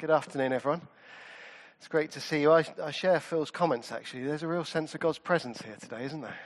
Good 0.00 0.10
afternoon, 0.10 0.52
everyone. 0.52 0.82
It's 1.78 1.88
great 1.88 2.12
to 2.12 2.20
see 2.20 2.42
you. 2.42 2.52
I, 2.52 2.64
I, 2.80 2.92
share 2.92 3.18
Phil's 3.18 3.50
comments, 3.50 3.90
actually. 3.90 4.22
There's 4.22 4.44
a 4.44 4.46
real 4.46 4.62
sense 4.62 4.94
of 4.94 5.00
God's 5.00 5.18
presence 5.18 5.60
here 5.60 5.74
today, 5.80 6.04
isn't 6.04 6.20
there? 6.20 6.38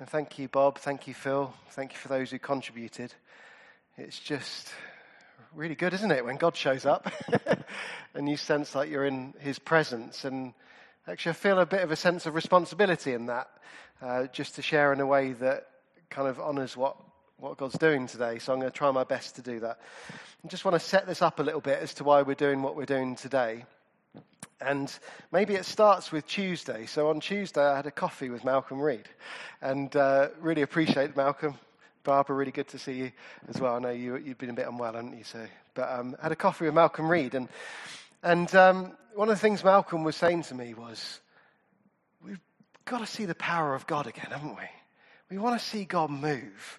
And 0.00 0.08
thank 0.08 0.38
you, 0.38 0.48
Bob. 0.48 0.78
Thank 0.78 1.06
you, 1.06 1.12
Phil. 1.12 1.52
Thank 1.72 1.92
you 1.92 1.98
for 1.98 2.08
those 2.08 2.30
who 2.30 2.38
contributed. 2.38 3.12
It's 3.98 4.18
just 4.18 4.70
really 5.54 5.74
good, 5.74 5.92
isn't 5.92 6.10
it, 6.10 6.24
when 6.24 6.38
God 6.38 6.56
shows 6.56 6.86
up 6.86 7.12
and 8.14 8.30
you 8.30 8.38
sense 8.38 8.74
like 8.74 8.88
you're 8.88 9.04
in 9.04 9.34
his 9.40 9.58
presence. 9.58 10.24
And 10.24 10.54
actually, 11.06 11.30
I 11.30 11.34
feel 11.34 11.58
a 11.58 11.66
bit 11.66 11.82
of 11.82 11.90
a 11.90 11.96
sense 11.96 12.24
of 12.24 12.34
responsibility 12.34 13.12
in 13.12 13.26
that, 13.26 13.50
uh, 14.00 14.26
just 14.28 14.54
to 14.54 14.62
share 14.62 14.90
in 14.94 15.00
a 15.00 15.06
way 15.06 15.34
that 15.34 15.66
kind 16.08 16.28
of 16.28 16.40
honors 16.40 16.78
what 16.78 16.96
what 17.38 17.56
God's 17.56 17.78
doing 17.78 18.06
today, 18.06 18.38
so 18.38 18.52
I'm 18.52 18.60
going 18.60 18.70
to 18.70 18.76
try 18.76 18.90
my 18.90 19.04
best 19.04 19.36
to 19.36 19.42
do 19.42 19.60
that. 19.60 19.78
I 20.44 20.48
just 20.48 20.64
want 20.64 20.74
to 20.74 20.80
set 20.80 21.06
this 21.06 21.20
up 21.20 21.40
a 21.40 21.42
little 21.42 21.60
bit 21.60 21.80
as 21.80 21.94
to 21.94 22.04
why 22.04 22.22
we're 22.22 22.34
doing 22.34 22.62
what 22.62 22.76
we're 22.76 22.84
doing 22.84 23.16
today. 23.16 23.64
And 24.60 24.92
maybe 25.32 25.54
it 25.54 25.64
starts 25.64 26.12
with 26.12 26.26
Tuesday. 26.26 26.86
So 26.86 27.08
on 27.10 27.20
Tuesday, 27.20 27.62
I 27.62 27.76
had 27.76 27.86
a 27.86 27.90
coffee 27.90 28.30
with 28.30 28.44
Malcolm 28.44 28.80
Reed, 28.80 29.08
and 29.60 29.94
uh, 29.96 30.28
really 30.40 30.62
appreciate 30.62 31.16
Malcolm. 31.16 31.54
Barbara, 32.04 32.36
really 32.36 32.52
good 32.52 32.68
to 32.68 32.78
see 32.78 32.92
you 32.92 33.12
as 33.48 33.58
well. 33.60 33.76
I 33.76 33.78
know 33.78 33.90
you, 33.90 34.16
you've 34.16 34.38
been 34.38 34.50
a 34.50 34.54
bit 34.54 34.68
unwell, 34.68 34.92
haven't 34.92 35.16
you? 35.16 35.24
So, 35.24 35.44
but 35.74 35.90
um, 35.90 36.16
I 36.20 36.24
had 36.24 36.32
a 36.32 36.36
coffee 36.36 36.66
with 36.66 36.74
Malcolm 36.74 37.08
Reed, 37.08 37.34
and 37.34 37.48
and 38.22 38.54
um, 38.54 38.92
one 39.14 39.28
of 39.28 39.34
the 39.34 39.40
things 39.40 39.64
Malcolm 39.64 40.04
was 40.04 40.14
saying 40.14 40.42
to 40.44 40.54
me 40.54 40.74
was, 40.74 41.20
"We've 42.22 42.40
got 42.84 42.98
to 42.98 43.06
see 43.06 43.24
the 43.24 43.34
power 43.34 43.74
of 43.74 43.86
God 43.86 44.06
again, 44.06 44.26
haven't 44.30 44.56
we? 44.56 44.68
We 45.30 45.38
want 45.38 45.58
to 45.58 45.66
see 45.66 45.84
God 45.84 46.10
move." 46.10 46.78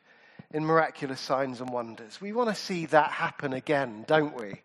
In 0.55 0.65
miraculous 0.65 1.19
signs 1.19 1.59
and 1.59 1.69
wonders. 1.69 2.21
We 2.21 2.31
want 2.31 2.47
to 2.47 2.55
see 2.55 2.85
that 2.85 3.11
happen 3.11 3.51
again, 3.51 4.05
don't 4.07 4.33
we? 4.39 4.61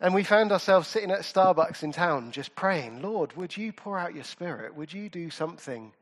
And 0.00 0.12
we 0.12 0.24
found 0.24 0.50
ourselves 0.50 0.88
sitting 0.88 1.12
at 1.12 1.20
Starbucks 1.20 1.84
in 1.84 1.92
town 1.92 2.32
just 2.32 2.56
praying, 2.56 3.02
Lord, 3.02 3.36
would 3.36 3.56
you 3.56 3.72
pour 3.72 3.96
out 3.96 4.12
your 4.12 4.24
spirit? 4.24 4.74
Would 4.74 4.92
you 4.92 5.08
do 5.08 5.30
something? 5.30 5.92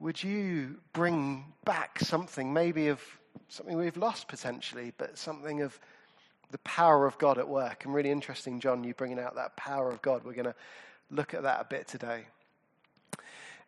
Would 0.00 0.24
you 0.24 0.80
bring 0.92 1.44
back 1.64 2.00
something, 2.00 2.52
maybe 2.52 2.88
of 2.88 3.00
something 3.46 3.76
we've 3.76 3.96
lost 3.96 4.26
potentially, 4.26 4.92
but 4.98 5.18
something 5.18 5.62
of 5.62 5.78
the 6.50 6.58
power 6.58 7.06
of 7.06 7.16
God 7.18 7.38
at 7.38 7.48
work? 7.48 7.84
And 7.84 7.94
really 7.94 8.10
interesting, 8.10 8.58
John, 8.58 8.82
you 8.82 8.92
bringing 8.92 9.20
out 9.20 9.36
that 9.36 9.54
power 9.54 9.88
of 9.88 10.02
God. 10.02 10.24
We're 10.24 10.32
going 10.32 10.46
to 10.46 10.54
look 11.12 11.32
at 11.32 11.44
that 11.44 11.60
a 11.60 11.64
bit 11.64 11.86
today. 11.86 12.24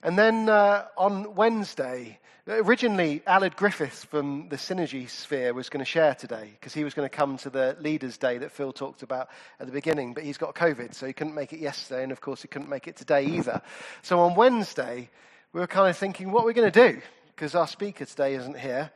And 0.02 0.18
then 0.18 0.48
uh, 0.48 0.86
on 0.96 1.34
Wednesday, 1.34 2.18
originally 2.48 3.20
Aled 3.26 3.54
Griffiths 3.54 4.02
from 4.04 4.48
the 4.48 4.56
Synergy 4.56 5.10
Sphere 5.10 5.52
was 5.52 5.68
going 5.68 5.84
to 5.84 5.90
share 5.90 6.14
today 6.14 6.52
because 6.58 6.72
he 6.72 6.84
was 6.84 6.94
going 6.94 7.08
to 7.08 7.14
come 7.14 7.36
to 7.38 7.50
the 7.50 7.76
Leaders' 7.80 8.16
Day 8.16 8.38
that 8.38 8.50
Phil 8.50 8.72
talked 8.72 9.02
about 9.02 9.28
at 9.60 9.66
the 9.66 9.72
beginning, 9.72 10.14
but 10.14 10.24
he's 10.24 10.38
got 10.38 10.54
COVID, 10.54 10.94
so 10.94 11.06
he 11.06 11.12
couldn't 11.12 11.34
make 11.34 11.52
it 11.52 11.60
yesterday, 11.60 12.02
and 12.02 12.12
of 12.12 12.20
course 12.22 12.40
he 12.40 12.48
couldn't 12.48 12.70
make 12.70 12.88
it 12.88 12.96
today 12.96 13.26
either. 13.26 13.60
So 14.00 14.20
on 14.20 14.34
Wednesday, 14.36 15.10
we 15.52 15.60
were 15.60 15.66
kind 15.66 15.90
of 15.90 15.98
thinking, 15.98 16.32
what 16.32 16.44
are 16.44 16.46
we 16.46 16.54
going 16.54 16.72
to 16.72 16.92
do? 16.92 17.00
Because 17.36 17.54
our 17.54 17.66
speaker 17.66 18.06
today 18.06 18.34
isn't 18.36 18.58
here. 18.58 18.90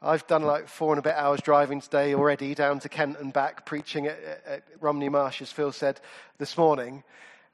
I've 0.00 0.26
done 0.26 0.42
like 0.42 0.68
four 0.68 0.92
and 0.92 0.98
a 0.98 1.02
bit 1.02 1.14
hours 1.14 1.40
driving 1.42 1.82
today 1.82 2.14
already 2.14 2.54
down 2.54 2.80
to 2.80 2.88
Kent 2.88 3.18
and 3.18 3.30
back, 3.30 3.66
preaching 3.66 4.06
at, 4.06 4.18
at 4.46 4.62
Romney 4.80 5.10
Marsh, 5.10 5.42
as 5.42 5.52
Phil 5.52 5.72
said 5.72 6.00
this 6.38 6.56
morning. 6.56 7.04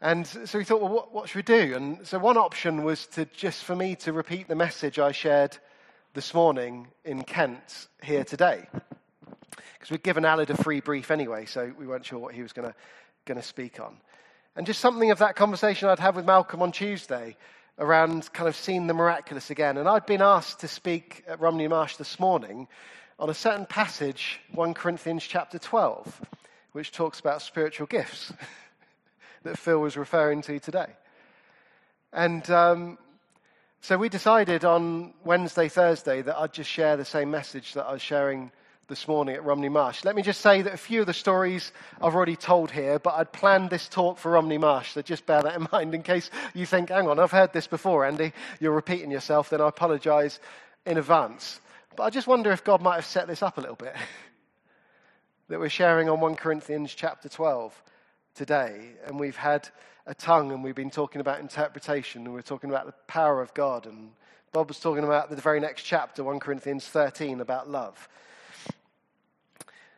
And 0.03 0.27
so 0.27 0.59
we 0.59 0.65
thought, 0.65 0.81
well, 0.81 0.91
what, 0.91 1.13
what, 1.13 1.29
should 1.29 1.37
we 1.37 1.43
do? 1.43 1.75
And 1.77 2.07
so 2.07 2.19
one 2.19 2.39
option 2.39 2.85
was 2.85 3.07
to 3.09 3.27
just 3.27 3.65
for 3.65 3.77
me 3.77 3.97
to 3.97 4.15
repeat 4.15 4.49
the 4.49 4.55
message 4.55 4.99
I 4.99 5.13
shared 5.13 5.59
this 6.15 6.33
morning 6.33 6.89
in 7.05 7.23
Kent 7.23 7.89
here 8.03 8.25
today. 8.25 8.67
Because 9.51 9.91
we'd 9.91 10.03
given 10.03 10.25
Aled 10.25 10.49
a 10.49 10.63
free 10.63 10.81
brief 10.81 11.11
anyway, 11.11 11.45
so 11.45 11.71
we 11.79 11.87
weren't 11.87 12.07
sure 12.07 12.19
what 12.19 12.35
he 12.35 12.41
was 12.41 12.55
going 12.55 12.73
to 13.27 13.43
speak 13.43 13.79
on. 13.79 13.99
And 14.57 14.67
just 14.67 14.81
something 14.81 15.11
of 15.11 15.19
that 15.19 15.37
conversation 15.37 15.91
I'd 15.91 15.99
had 15.99 16.17
with 16.17 16.25
Malcolm 16.25 16.63
on 16.63 16.73
Tuesday 16.73 17.37
around 17.79 18.33
kind 18.33 18.49
of 18.49 18.57
seeing 18.57 18.87
the 18.87 18.95
miraculous 18.95 19.51
again. 19.51 19.77
And 19.77 19.87
I'd 19.87 20.07
been 20.07 20.23
asked 20.23 20.61
to 20.61 20.69
speak 20.69 21.25
at 21.29 21.41
Romney 21.41 21.69
Marsh 21.69 21.97
this 21.97 22.19
morning 22.19 22.69
on 23.19 23.29
a 23.29 23.35
certain 23.35 23.67
passage, 23.67 24.41
1 24.53 24.73
Corinthians 24.73 25.25
chapter 25.25 25.59
12, 25.59 26.23
which 26.73 26.91
talks 26.91 27.21
about 27.21 27.43
spiritual 27.43 27.87
gifts. 27.87 28.33
that 29.43 29.59
Phil 29.59 29.79
was 29.79 29.97
referring 29.97 30.43
to 30.43 30.59
today. 30.59 30.89
And 32.13 32.49
um, 32.51 32.99
so 33.81 33.97
we 33.97 34.09
decided 34.09 34.65
on 34.65 35.15
Wednesday, 35.25 35.69
Thursday 35.69 36.23
that 36.23 36.37
I'd 36.37 36.53
just 36.53 36.69
share 36.69 36.97
the 36.97 37.05
same 37.05 37.31
message 37.31 37.75
that 37.75 37.87
I 37.87 37.93
was 37.93 38.03
sharing 38.03 38.53
this 38.89 39.07
morning 39.07 39.37
at 39.37 39.45
Romney 39.45 39.69
Marsh. 39.69 40.05
Let 40.05 40.17
me 40.17 40.23
just 40.23 40.41
say 40.41 40.63
that 40.63 40.75
a 40.75 40.77
few 40.77 41.01
of 41.01 41.07
the 41.07 41.15
stories 41.15 41.73
I've 42.03 42.15
already 42.15 42.35
told 42.35 42.73
here, 42.73 42.99
but 42.99 43.15
I'd 43.15 43.33
planned 43.33 43.71
this 43.71 43.89
talk 43.89 44.19
for 44.19 44.33
Romney 44.33 44.59
Marsh, 44.59 44.93
so 44.93 45.03
just 45.03 45.27
bear 45.27 45.43
that 45.43 45.55
in 45.55 45.69
mind 45.73 45.95
in 45.95 46.03
case 46.03 46.29
you 46.55 46.67
think, 46.67 46.89
hang 46.89 47.09
on, 47.09 47.21
I've 47.21 47.31
heard 47.31 47.53
this 47.53 47.69
before, 47.69 48.05
Andy, 48.05 48.33
you're 48.59 48.75
repeating 48.75 49.13
yourself, 49.13 49.51
then 49.51 49.61
I 49.61 49.69
apologize 49.69 50.41
in 50.85 50.99
advance. 50.99 51.61
But 51.95 52.03
I 52.03 52.11
just 52.11 52.27
wonder 52.27 52.51
if 52.51 52.65
God 52.65 52.83
might 52.83 52.97
have 52.97 53.07
set 53.07 53.29
this 53.29 53.43
up 53.43 53.59
a 53.59 53.61
little 53.61 53.77
bit. 53.77 53.95
that 55.49 55.61
we're 55.61 55.69
sharing 55.69 56.09
on 56.09 56.21
1 56.21 56.37
Corinthians 56.37 56.93
chapter 56.95 57.29
12 57.29 57.81
today, 58.35 58.91
and 59.07 59.19
we've 59.19 59.37
had 59.37 59.69
a 60.07 60.15
tongue, 60.15 60.53
and 60.53 60.65
we've 60.65 60.75
been 60.75 60.91
talking 60.91 61.21
about 61.21 61.41
interpretation, 61.41 62.25
and 62.25 62.35
we're 62.35 62.43
talking 62.43 62.71
about 62.71 62.87
the 62.87 62.95
power 63.07 63.41
of 63.41 63.53
God. 63.55 63.87
And 63.87 64.11
Bob 64.53 64.69
was 64.69 64.81
talking 64.81 65.05
about 65.05 65.31
the 65.31 65.37
very 65.37 65.61
next 65.61 65.83
chapter, 65.83 66.25
1 66.25 66.41
Corinthians 66.41 66.87
13, 66.87 67.41
about 67.41 67.69
love. 67.69 68.09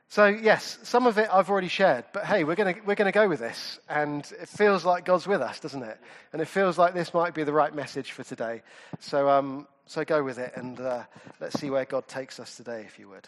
So, 0.09 0.27
yes, 0.27 0.79
some 0.83 1.07
of 1.07 1.17
it 1.17 1.31
I've 1.33 1.49
already 1.49 1.69
shared, 1.69 2.05
but 2.13 2.27
hey, 2.27 2.45
we're 2.45 2.55
going 2.55 2.83
we're 2.85 2.97
gonna 2.97 3.13
go 3.13 3.27
with 3.27 3.41
this. 3.41 3.81
And 3.89 4.21
it 4.43 4.47
feels 4.47 4.85
like 4.85 5.07
God's 5.07 5.27
with 5.27 5.41
us, 5.41 5.59
doesn't 5.59 5.83
it? 5.83 5.99
And 6.35 6.43
it 6.43 6.49
feels 6.49 6.77
like 6.77 6.93
this 6.93 7.15
might 7.15 7.33
be 7.33 7.45
the 7.45 7.53
right 7.53 7.75
message 7.75 8.13
for 8.13 8.23
today. 8.23 8.61
So, 9.01 9.31
um, 9.31 9.67
so 9.87 10.05
go 10.05 10.23
with 10.23 10.39
it, 10.39 10.53
and 10.55 10.79
uh, 10.79 11.05
let's 11.41 11.59
see 11.59 11.71
where 11.71 11.87
God 11.87 12.07
takes 12.09 12.39
us 12.39 12.59
today, 12.59 12.83
if 12.87 12.99
you 12.99 13.09
would. 13.09 13.27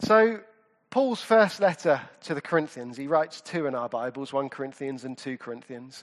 So, 0.00 0.40
Paul's 0.90 1.20
first 1.20 1.60
letter 1.60 2.00
to 2.22 2.34
the 2.34 2.40
Corinthians, 2.40 2.96
he 2.96 3.08
writes 3.08 3.42
two 3.42 3.66
in 3.66 3.74
our 3.74 3.90
Bibles, 3.90 4.32
1 4.32 4.48
Corinthians 4.48 5.04
and 5.04 5.18
2 5.18 5.36
Corinthians. 5.36 6.02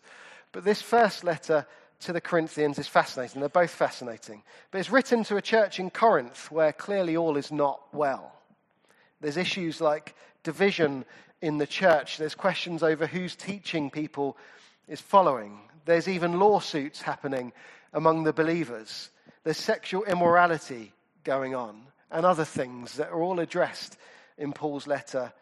But 0.51 0.63
this 0.63 0.79
first 0.79 1.23
letter 1.23 1.65
to 2.01 2.13
the 2.13 2.21
Corinthians 2.21 2.77
is 2.77 2.87
fascinating. 2.87 3.39
They're 3.39 3.49
both 3.49 3.71
fascinating. 3.71 4.43
But 4.69 4.77
it's 4.77 4.91
written 4.91 5.23
to 5.23 5.37
a 5.37 5.41
church 5.41 5.79
in 5.79 5.89
Corinth 5.89 6.51
where 6.51 6.71
clearly 6.71 7.17
all 7.17 7.35
is 7.35 7.51
not 7.51 7.81
well. 7.93 8.31
There's 9.21 9.37
issues 9.37 9.81
like 9.81 10.13
division 10.43 11.03
in 11.41 11.57
the 11.57 11.67
church, 11.67 12.17
there's 12.17 12.35
questions 12.35 12.83
over 12.83 13.07
who's 13.07 13.35
teaching 13.35 13.89
people 13.89 14.37
is 14.87 15.01
following. 15.01 15.59
There's 15.85 16.07
even 16.07 16.39
lawsuits 16.39 17.01
happening 17.01 17.53
among 17.91 18.23
the 18.23 18.33
believers. 18.33 19.09
There's 19.43 19.57
sexual 19.57 20.03
immorality 20.03 20.93
going 21.23 21.55
on 21.55 21.81
and 22.11 22.23
other 22.25 22.45
things 22.45 22.97
that 22.97 23.09
are 23.09 23.21
all 23.21 23.39
addressed 23.39 23.97
in 24.37 24.53
Paul's 24.53 24.87
letter 24.87 25.33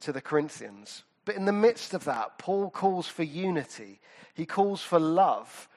to 0.00 0.12
the 0.12 0.20
Corinthians. 0.20 1.02
But 1.24 1.36
in 1.36 1.44
the 1.44 1.52
midst 1.52 1.94
of 1.94 2.04
that, 2.04 2.38
Paul 2.38 2.70
calls 2.70 3.06
for 3.06 3.22
unity. 3.22 4.00
He 4.34 4.46
calls 4.46 4.82
for 4.82 4.98
love, 4.98 5.68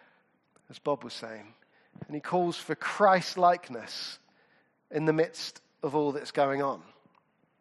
as 0.69 0.79
Bob 0.79 1.03
was 1.03 1.13
saying. 1.13 1.53
And 2.07 2.15
he 2.15 2.21
calls 2.21 2.57
for 2.57 2.75
Christ 2.75 3.37
likeness 3.37 4.19
in 4.91 5.05
the 5.05 5.13
midst 5.13 5.61
of 5.81 5.95
all 5.95 6.11
that's 6.11 6.31
going 6.31 6.61
on. 6.61 6.81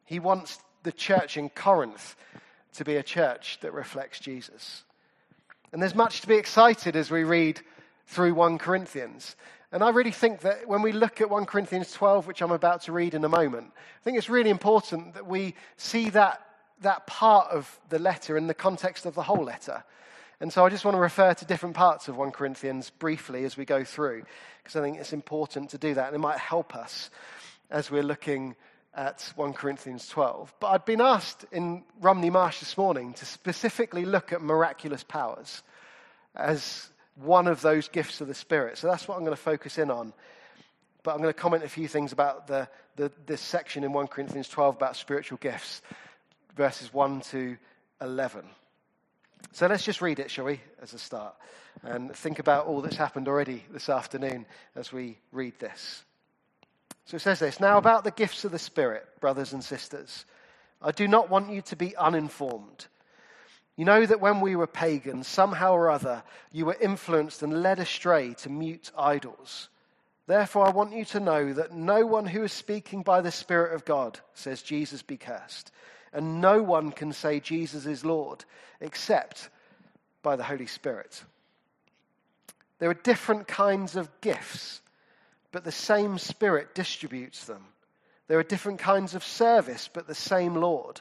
He 0.04 0.18
wants 0.18 0.58
the 0.82 0.92
church 0.92 1.36
in 1.36 1.48
Corinth 1.48 2.16
to 2.74 2.84
be 2.84 2.96
a 2.96 3.02
church 3.02 3.58
that 3.60 3.72
reflects 3.72 4.20
Jesus. 4.20 4.84
And 5.72 5.80
there's 5.80 5.94
much 5.94 6.20
to 6.20 6.28
be 6.28 6.36
excited 6.36 6.96
as 6.96 7.10
we 7.10 7.24
read 7.24 7.60
through 8.06 8.34
1 8.34 8.58
Corinthians. 8.58 9.36
And 9.72 9.82
I 9.82 9.88
really 9.88 10.10
think 10.10 10.40
that 10.40 10.68
when 10.68 10.82
we 10.82 10.92
look 10.92 11.22
at 11.22 11.30
1 11.30 11.46
Corinthians 11.46 11.90
12, 11.92 12.26
which 12.26 12.42
I'm 12.42 12.50
about 12.50 12.82
to 12.82 12.92
read 12.92 13.14
in 13.14 13.24
a 13.24 13.28
moment, 13.28 13.72
I 13.74 14.04
think 14.04 14.18
it's 14.18 14.28
really 14.28 14.50
important 14.50 15.14
that 15.14 15.26
we 15.26 15.54
see 15.78 16.10
that, 16.10 16.44
that 16.82 17.06
part 17.06 17.50
of 17.50 17.80
the 17.88 17.98
letter 17.98 18.36
in 18.36 18.48
the 18.48 18.54
context 18.54 19.06
of 19.06 19.14
the 19.14 19.22
whole 19.22 19.44
letter. 19.44 19.82
And 20.40 20.52
so 20.52 20.66
I 20.66 20.68
just 20.68 20.84
want 20.84 20.96
to 20.96 21.00
refer 21.00 21.32
to 21.32 21.44
different 21.46 21.74
parts 21.74 22.08
of 22.08 22.18
1 22.18 22.32
Corinthians 22.32 22.90
briefly 22.90 23.44
as 23.44 23.56
we 23.56 23.64
go 23.64 23.82
through, 23.82 24.24
because 24.62 24.76
I 24.76 24.82
think 24.82 24.98
it's 24.98 25.14
important 25.14 25.70
to 25.70 25.78
do 25.78 25.94
that. 25.94 26.08
And 26.08 26.16
it 26.16 26.18
might 26.18 26.38
help 26.38 26.76
us 26.76 27.08
as 27.70 27.90
we're 27.90 28.02
looking 28.02 28.54
at 28.94 29.32
1 29.36 29.54
Corinthians 29.54 30.06
12. 30.08 30.52
But 30.60 30.66
I'd 30.68 30.84
been 30.84 31.00
asked 31.00 31.46
in 31.50 31.82
Romney 31.98 32.28
Marsh 32.28 32.60
this 32.60 32.76
morning 32.76 33.14
to 33.14 33.24
specifically 33.24 34.04
look 34.04 34.34
at 34.34 34.42
miraculous 34.42 35.02
powers 35.02 35.62
as 36.34 36.90
one 37.16 37.46
of 37.46 37.60
those 37.60 37.88
gifts 37.88 38.20
of 38.20 38.28
the 38.28 38.34
Spirit. 38.34 38.78
So 38.78 38.86
that's 38.86 39.06
what 39.06 39.16
I'm 39.16 39.24
going 39.24 39.36
to 39.36 39.42
focus 39.42 39.78
in 39.78 39.90
on. 39.90 40.12
But 41.02 41.12
I'm 41.12 41.18
going 41.18 41.32
to 41.32 41.38
comment 41.38 41.64
a 41.64 41.68
few 41.68 41.88
things 41.88 42.12
about 42.12 42.46
the, 42.46 42.68
the, 42.96 43.10
this 43.26 43.40
section 43.40 43.84
in 43.84 43.92
1 43.92 44.06
Corinthians 44.06 44.48
12 44.48 44.76
about 44.76 44.96
spiritual 44.96 45.38
gifts, 45.38 45.82
verses 46.56 46.92
1 46.92 47.20
to 47.22 47.56
11. 48.00 48.44
So 49.50 49.66
let's 49.66 49.84
just 49.84 50.00
read 50.00 50.20
it, 50.20 50.30
shall 50.30 50.44
we, 50.44 50.60
as 50.80 50.94
a 50.94 50.98
start, 50.98 51.34
and 51.82 52.14
think 52.14 52.38
about 52.38 52.66
all 52.66 52.80
that's 52.80 52.96
happened 52.96 53.26
already 53.26 53.64
this 53.70 53.88
afternoon 53.88 54.46
as 54.76 54.92
we 54.92 55.18
read 55.32 55.58
this. 55.58 56.04
So 57.06 57.16
it 57.16 57.20
says 57.20 57.40
this 57.40 57.58
Now, 57.58 57.78
about 57.78 58.04
the 58.04 58.10
gifts 58.12 58.44
of 58.44 58.52
the 58.52 58.58
Spirit, 58.58 59.04
brothers 59.20 59.52
and 59.52 59.62
sisters. 59.62 60.24
I 60.80 60.90
do 60.90 61.06
not 61.06 61.30
want 61.30 61.50
you 61.50 61.62
to 61.62 61.76
be 61.76 61.96
uninformed. 61.96 62.86
You 63.76 63.84
know 63.84 64.04
that 64.04 64.20
when 64.20 64.40
we 64.40 64.54
were 64.54 64.66
pagans, 64.66 65.26
somehow 65.26 65.72
or 65.72 65.90
other, 65.90 66.22
you 66.52 66.66
were 66.66 66.76
influenced 66.80 67.42
and 67.42 67.62
led 67.62 67.78
astray 67.78 68.34
to 68.34 68.50
mute 68.50 68.90
idols. 68.96 69.68
Therefore, 70.26 70.66
I 70.66 70.70
want 70.70 70.92
you 70.92 71.04
to 71.06 71.20
know 71.20 71.52
that 71.52 71.72
no 71.72 72.06
one 72.06 72.26
who 72.26 72.42
is 72.44 72.52
speaking 72.52 73.02
by 73.02 73.22
the 73.22 73.32
Spirit 73.32 73.74
of 73.74 73.84
God 73.84 74.20
says, 74.34 74.62
Jesus 74.62 75.02
be 75.02 75.16
cursed. 75.16 75.72
And 76.12 76.40
no 76.40 76.62
one 76.62 76.92
can 76.92 77.12
say 77.12 77.40
Jesus 77.40 77.86
is 77.86 78.04
Lord 78.04 78.44
except 78.80 79.48
by 80.22 80.36
the 80.36 80.44
Holy 80.44 80.66
Spirit. 80.66 81.24
There 82.78 82.90
are 82.90 82.94
different 82.94 83.48
kinds 83.48 83.96
of 83.96 84.10
gifts, 84.20 84.80
but 85.50 85.64
the 85.64 85.72
same 85.72 86.18
Spirit 86.18 86.74
distributes 86.74 87.44
them. 87.46 87.64
There 88.28 88.38
are 88.38 88.44
different 88.44 88.78
kinds 88.78 89.14
of 89.14 89.24
service, 89.24 89.88
but 89.92 90.06
the 90.06 90.14
same 90.14 90.54
Lord. 90.54 91.00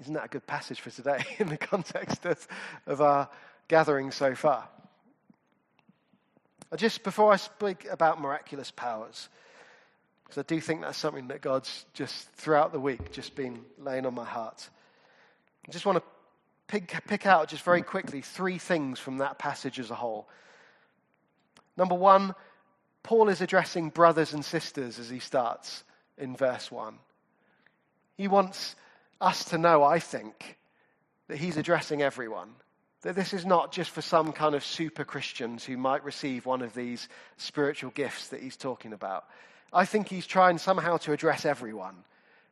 Isn't 0.00 0.14
that 0.14 0.26
a 0.26 0.28
good 0.28 0.46
passage 0.46 0.80
for 0.80 0.90
today 0.90 1.24
in 1.38 1.48
the 1.48 1.56
context 1.56 2.24
of, 2.26 2.46
of 2.86 3.00
our 3.00 3.28
gathering 3.68 4.10
so 4.10 4.34
far? 4.34 4.68
Just 6.76 7.04
before 7.04 7.32
I 7.32 7.36
speak 7.36 7.86
about 7.90 8.20
miraculous 8.20 8.70
powers, 8.70 9.28
because 10.24 10.38
I 10.38 10.42
do 10.42 10.60
think 10.60 10.80
that's 10.80 10.98
something 10.98 11.28
that 11.28 11.40
God's 11.40 11.86
just 11.94 12.30
throughout 12.32 12.72
the 12.72 12.80
week 12.80 13.12
just 13.12 13.36
been 13.36 13.64
laying 13.78 14.04
on 14.04 14.14
my 14.14 14.24
heart. 14.24 14.68
I 15.66 15.72
just 15.72 15.86
want 15.86 15.98
to 15.98 16.04
pick, 16.66 16.92
pick 17.06 17.26
out 17.26 17.48
just 17.48 17.62
very 17.62 17.82
quickly 17.82 18.20
three 18.20 18.58
things 18.58 18.98
from 18.98 19.18
that 19.18 19.38
passage 19.38 19.78
as 19.78 19.90
a 19.90 19.94
whole. 19.94 20.28
Number 21.76 21.94
one, 21.94 22.34
Paul 23.02 23.28
is 23.28 23.40
addressing 23.40 23.90
brothers 23.90 24.32
and 24.32 24.44
sisters 24.44 24.98
as 24.98 25.08
he 25.08 25.20
starts 25.20 25.84
in 26.18 26.36
verse 26.36 26.70
1. 26.72 26.98
He 28.16 28.26
wants 28.26 28.74
us 29.20 29.46
to 29.46 29.58
know, 29.58 29.82
I 29.82 29.98
think, 29.98 30.58
that 31.28 31.38
he's 31.38 31.56
addressing 31.56 32.02
everyone. 32.02 32.50
That 33.02 33.14
this 33.14 33.32
is 33.32 33.46
not 33.46 33.72
just 33.72 33.90
for 33.90 34.02
some 34.02 34.32
kind 34.32 34.54
of 34.54 34.64
super 34.64 35.04
Christians 35.04 35.64
who 35.64 35.76
might 35.76 36.04
receive 36.04 36.46
one 36.46 36.62
of 36.62 36.74
these 36.74 37.08
spiritual 37.36 37.90
gifts 37.90 38.28
that 38.28 38.42
he's 38.42 38.56
talking 38.56 38.92
about. 38.92 39.24
I 39.72 39.84
think 39.84 40.08
he's 40.08 40.26
trying 40.26 40.58
somehow 40.58 40.96
to 40.98 41.12
address 41.12 41.44
everyone 41.44 41.96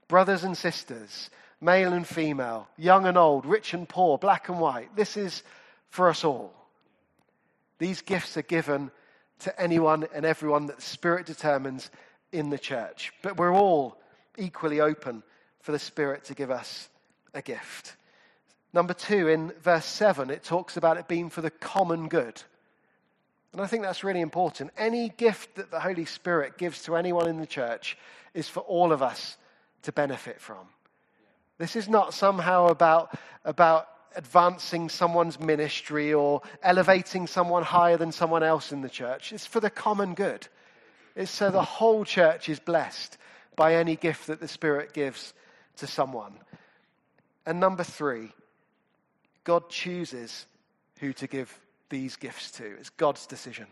brothers 0.07 0.45
and 0.45 0.57
sisters, 0.57 1.31
male 1.61 1.93
and 1.93 2.07
female, 2.07 2.69
young 2.77 3.07
and 3.07 3.17
old, 3.17 3.47
rich 3.47 3.73
and 3.73 3.89
poor, 3.89 4.19
black 4.19 4.49
and 4.51 4.61
white. 4.61 4.95
This 4.95 5.17
is 5.17 5.43
for 5.89 6.11
us 6.11 6.25
all. 6.25 6.53
These 7.79 8.03
gifts 8.03 8.37
are 8.37 8.43
given 8.43 8.91
to 9.41 9.61
anyone 9.61 10.07
and 10.15 10.25
everyone 10.25 10.67
that 10.67 10.77
the 10.77 10.83
Spirit 10.83 11.27
determines 11.27 11.91
in 12.33 12.51
the 12.51 12.59
church. 12.59 13.13
But 13.23 13.37
we're 13.37 13.55
all 13.55 13.99
equally 14.37 14.81
open 14.81 15.23
for 15.65 15.73
the 15.73 15.79
Spirit 15.79 16.25
to 16.25 16.35
give 16.35 16.51
us 16.51 16.91
a 17.33 17.41
gift. 17.41 17.97
Number 18.75 18.93
two, 18.93 19.29
in 19.29 19.51
verse 19.63 19.87
7, 19.87 20.29
it 20.29 20.45
talks 20.45 20.77
about 20.77 20.99
it 20.99 21.09
being 21.09 21.31
for 21.31 21.41
the 21.41 21.51
common 21.51 22.09
good. 22.09 22.43
And 23.51 23.63
I 23.63 23.67
think 23.67 23.83
that's 23.83 24.05
really 24.05 24.21
important. 24.21 24.73
Any 24.77 25.09
gift 25.09 25.55
that 25.55 25.71
the 25.71 25.81
Holy 25.81 26.05
Spirit 26.05 26.59
gives 26.59 26.83
to 26.83 26.97
anyone 26.97 27.31
in 27.31 27.39
the 27.39 27.47
church 27.47 27.97
is 28.35 28.47
for 28.47 28.61
all 28.61 28.93
of 28.93 29.03
us 29.03 29.39
to 29.85 29.93
benefit 29.93 30.39
from. 30.39 30.67
This 31.57 31.77
is 31.77 31.89
not 31.89 32.13
somehow 32.13 32.67
about, 32.67 33.17
about 33.43 33.89
advancing 34.17 34.91
someone's 34.91 35.41
ministry 35.41 36.13
or 36.13 36.43
elevating 36.63 37.27
someone 37.27 37.63
higher 37.63 37.97
than 37.97 38.13
someone 38.13 38.43
else 38.43 38.71
in 38.71 38.83
the 38.83 38.91
church. 38.91 39.33
It's 39.33 39.47
for 39.47 39.61
the 39.61 39.71
common 39.71 40.13
good. 40.13 40.47
It's 41.17 41.31
so 41.31 41.51
the 41.51 41.63
whole 41.63 42.05
church 42.05 42.51
is 42.51 42.61
blessed 42.61 43.17
by 43.57 43.77
any 43.77 43.97
gift 43.97 44.27
that 44.27 44.41
the 44.41 44.49
Spirit 44.49 44.93
gives 44.93 45.33
to 45.77 45.87
someone. 45.87 46.35
And 47.47 47.61
number 47.61 47.85
three, 47.85 48.33
God 49.45 49.69
chooses 49.69 50.47
who 50.99 51.13
to 51.15 51.27
give 51.27 51.57
these 51.91 52.17
gifts 52.17 52.51
to. 52.53 52.65
It's 52.65 52.91
God's 52.91 53.27
decision. 53.27 53.67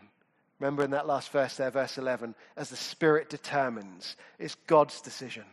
Remember 0.59 0.83
in 0.83 0.91
that 0.91 1.07
last 1.07 1.29
verse 1.31 1.57
there, 1.57 1.71
verse 1.71 1.97
11, 1.97 2.35
as 2.55 2.69
the 2.69 2.75
Spirit 2.75 3.29
determines, 3.29 4.15
it's 4.39 4.55
God's 4.67 5.01
decision. 5.01 5.43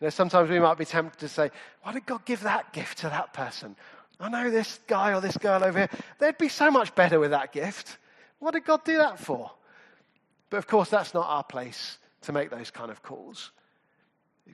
You 0.00 0.06
know, 0.06 0.10
sometimes 0.10 0.48
we 0.48 0.58
might 0.58 0.78
be 0.78 0.86
tempted 0.86 1.20
to 1.20 1.28
say, 1.28 1.50
why 1.82 1.92
did 1.92 2.06
God 2.06 2.24
give 2.24 2.42
that 2.42 2.72
gift 2.72 2.98
to 2.98 3.08
that 3.08 3.32
person? 3.34 3.76
I 4.18 4.28
know 4.28 4.50
this 4.50 4.80
guy 4.86 5.14
or 5.14 5.20
this 5.20 5.36
girl 5.36 5.62
over 5.62 5.78
here, 5.78 5.90
they'd 6.18 6.38
be 6.38 6.48
so 6.48 6.70
much 6.70 6.94
better 6.94 7.20
with 7.20 7.30
that 7.30 7.52
gift. 7.52 7.98
What 8.38 8.54
did 8.54 8.64
God 8.64 8.84
do 8.84 8.96
that 8.98 9.18
for? 9.18 9.50
But 10.48 10.56
of 10.56 10.66
course, 10.66 10.88
that's 10.90 11.14
not 11.14 11.26
our 11.26 11.44
place 11.44 11.98
to 12.22 12.32
make 12.32 12.50
those 12.50 12.70
kind 12.70 12.90
of 12.90 13.02
calls 13.02 13.50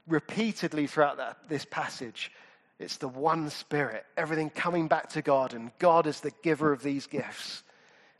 repeatedly 0.06 0.86
throughout 0.86 1.16
that, 1.18 1.38
this 1.48 1.64
passage. 1.64 2.30
It's 2.78 2.96
the 2.96 3.08
one 3.08 3.48
Spirit, 3.50 4.04
everything 4.16 4.50
coming 4.50 4.88
back 4.88 5.08
to 5.10 5.22
God, 5.22 5.54
and 5.54 5.70
God 5.78 6.06
is 6.06 6.20
the 6.20 6.32
giver 6.42 6.72
of 6.72 6.82
these 6.82 7.06
gifts. 7.06 7.62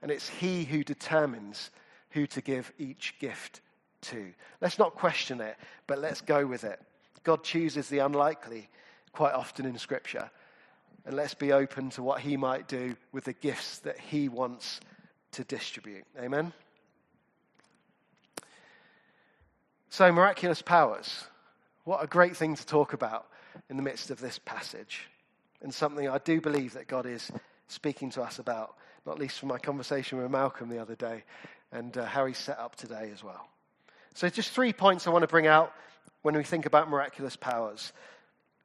And 0.03 0.11
it's 0.11 0.29
He 0.29 0.65
who 0.65 0.83
determines 0.83 1.71
who 2.11 2.27
to 2.29 2.41
give 2.41 2.73
each 2.79 3.15
gift 3.19 3.61
to. 4.03 4.33
Let's 4.61 4.79
not 4.79 4.95
question 4.95 5.41
it, 5.41 5.57
but 5.87 5.99
let's 5.99 6.21
go 6.21 6.47
with 6.47 6.65
it. 6.65 6.81
God 7.25 7.43
chooses 7.43 7.89
the 7.89 7.99
unlikely 7.99 8.69
quite 9.13 9.35
often 9.35 9.67
in 9.67 9.79
Scripture. 9.79 10.31
And 11.05 11.15
let's 11.15 11.35
be 11.35 11.53
open 11.53 11.91
to 11.91 12.03
what 12.03 12.21
He 12.21 12.37
might 12.37 12.69
do 12.69 12.97
with 13.13 13.25
the 13.25 13.33
gifts 13.33 13.79
that 13.81 13.99
He 13.99 14.29
wants 14.29 14.81
to 15.33 15.45
distribute. 15.45 16.05
Amen? 16.19 16.53
So, 19.91 20.11
miraculous 20.13 20.63
powers. 20.63 21.25
What 21.87 22.03
a 22.03 22.09
great 22.09 22.37
thing 22.37 22.57
to 22.57 22.67
talk 22.67 22.95
about 22.95 23.29
in 23.71 23.77
the 23.77 23.83
midst 23.85 24.11
of 24.11 24.19
this 24.19 24.41
passage, 24.41 25.09
and 25.63 25.73
something 25.73 26.09
I 26.09 26.19
do 26.19 26.41
believe 26.41 26.73
that 26.73 26.89
God 26.89 27.07
is 27.07 27.31
speaking 27.69 28.11
to 28.11 28.23
us 28.23 28.41
about, 28.41 28.75
not 29.07 29.21
least 29.21 29.39
from 29.39 29.51
my 29.51 29.59
conversation 29.59 30.19
with 30.19 30.29
Malcolm 30.29 30.69
the 30.69 30.81
other 30.81 30.97
day 30.97 31.23
and 31.71 31.97
uh, 31.97 32.05
how 32.05 32.27
he's 32.27 32.39
set 32.39 32.59
up 32.59 32.75
today 32.75 33.13
as 33.15 33.23
well. 33.23 33.49
So, 34.15 34.29
just 34.29 34.51
three 34.51 34.73
points 34.73 35.07
I 35.07 35.11
want 35.11 35.23
to 35.23 35.29
bring 35.29 35.47
out 35.47 35.73
when 36.23 36.37
we 36.37 36.43
think 36.43 36.67
about 36.67 36.91
miraculous 36.91 37.37
powers. 37.37 37.93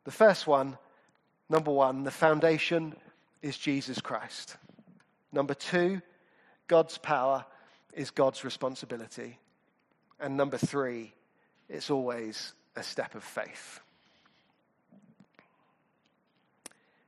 The 0.04 0.12
first 0.12 0.48
one, 0.48 0.80
number 1.48 1.70
one, 1.70 2.04
the 2.04 2.10
foundation 2.10 2.96
is 3.44 3.56
Jesus 3.56 4.02
Christ. 4.02 4.58
Number 5.32 5.54
two, 5.54 6.02
God's 6.68 6.98
power 6.98 7.46
is 7.94 8.10
God's 8.10 8.44
responsibility. 8.44 9.38
And 10.20 10.38
number 10.38 10.58
three, 10.58 11.14
it's 11.70 11.92
always 11.92 12.54
a 12.76 12.84
step 12.84 13.16
of 13.16 13.24
faith. 13.24 13.80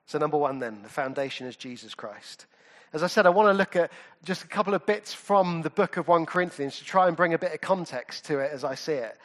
So, 0.05 0.19
number 0.19 0.37
one, 0.37 0.59
then, 0.59 0.83
the 0.83 0.89
foundation 0.89 1.47
is 1.47 1.55
Jesus 1.55 1.95
Christ. 1.95 2.45
As 2.91 3.01
I 3.01 3.07
said, 3.07 3.25
I 3.25 3.29
want 3.29 3.49
to 3.49 3.53
look 3.57 3.75
at 3.75 3.91
just 4.23 4.43
a 4.43 4.47
couple 4.47 4.75
of 4.75 4.85
bits 4.85 5.13
from 5.13 5.63
the 5.63 5.71
book 5.71 5.97
of 5.97 6.07
1 6.07 6.27
Corinthians 6.27 6.77
to 6.77 6.85
try 6.85 7.07
and 7.07 7.17
bring 7.17 7.33
a 7.33 7.39
bit 7.39 7.53
of 7.53 7.61
context 7.61 8.25
to 8.25 8.37
it 8.39 8.51
as 8.51 8.63
I 8.63 8.75
see 8.75 8.93
it. 8.93 9.17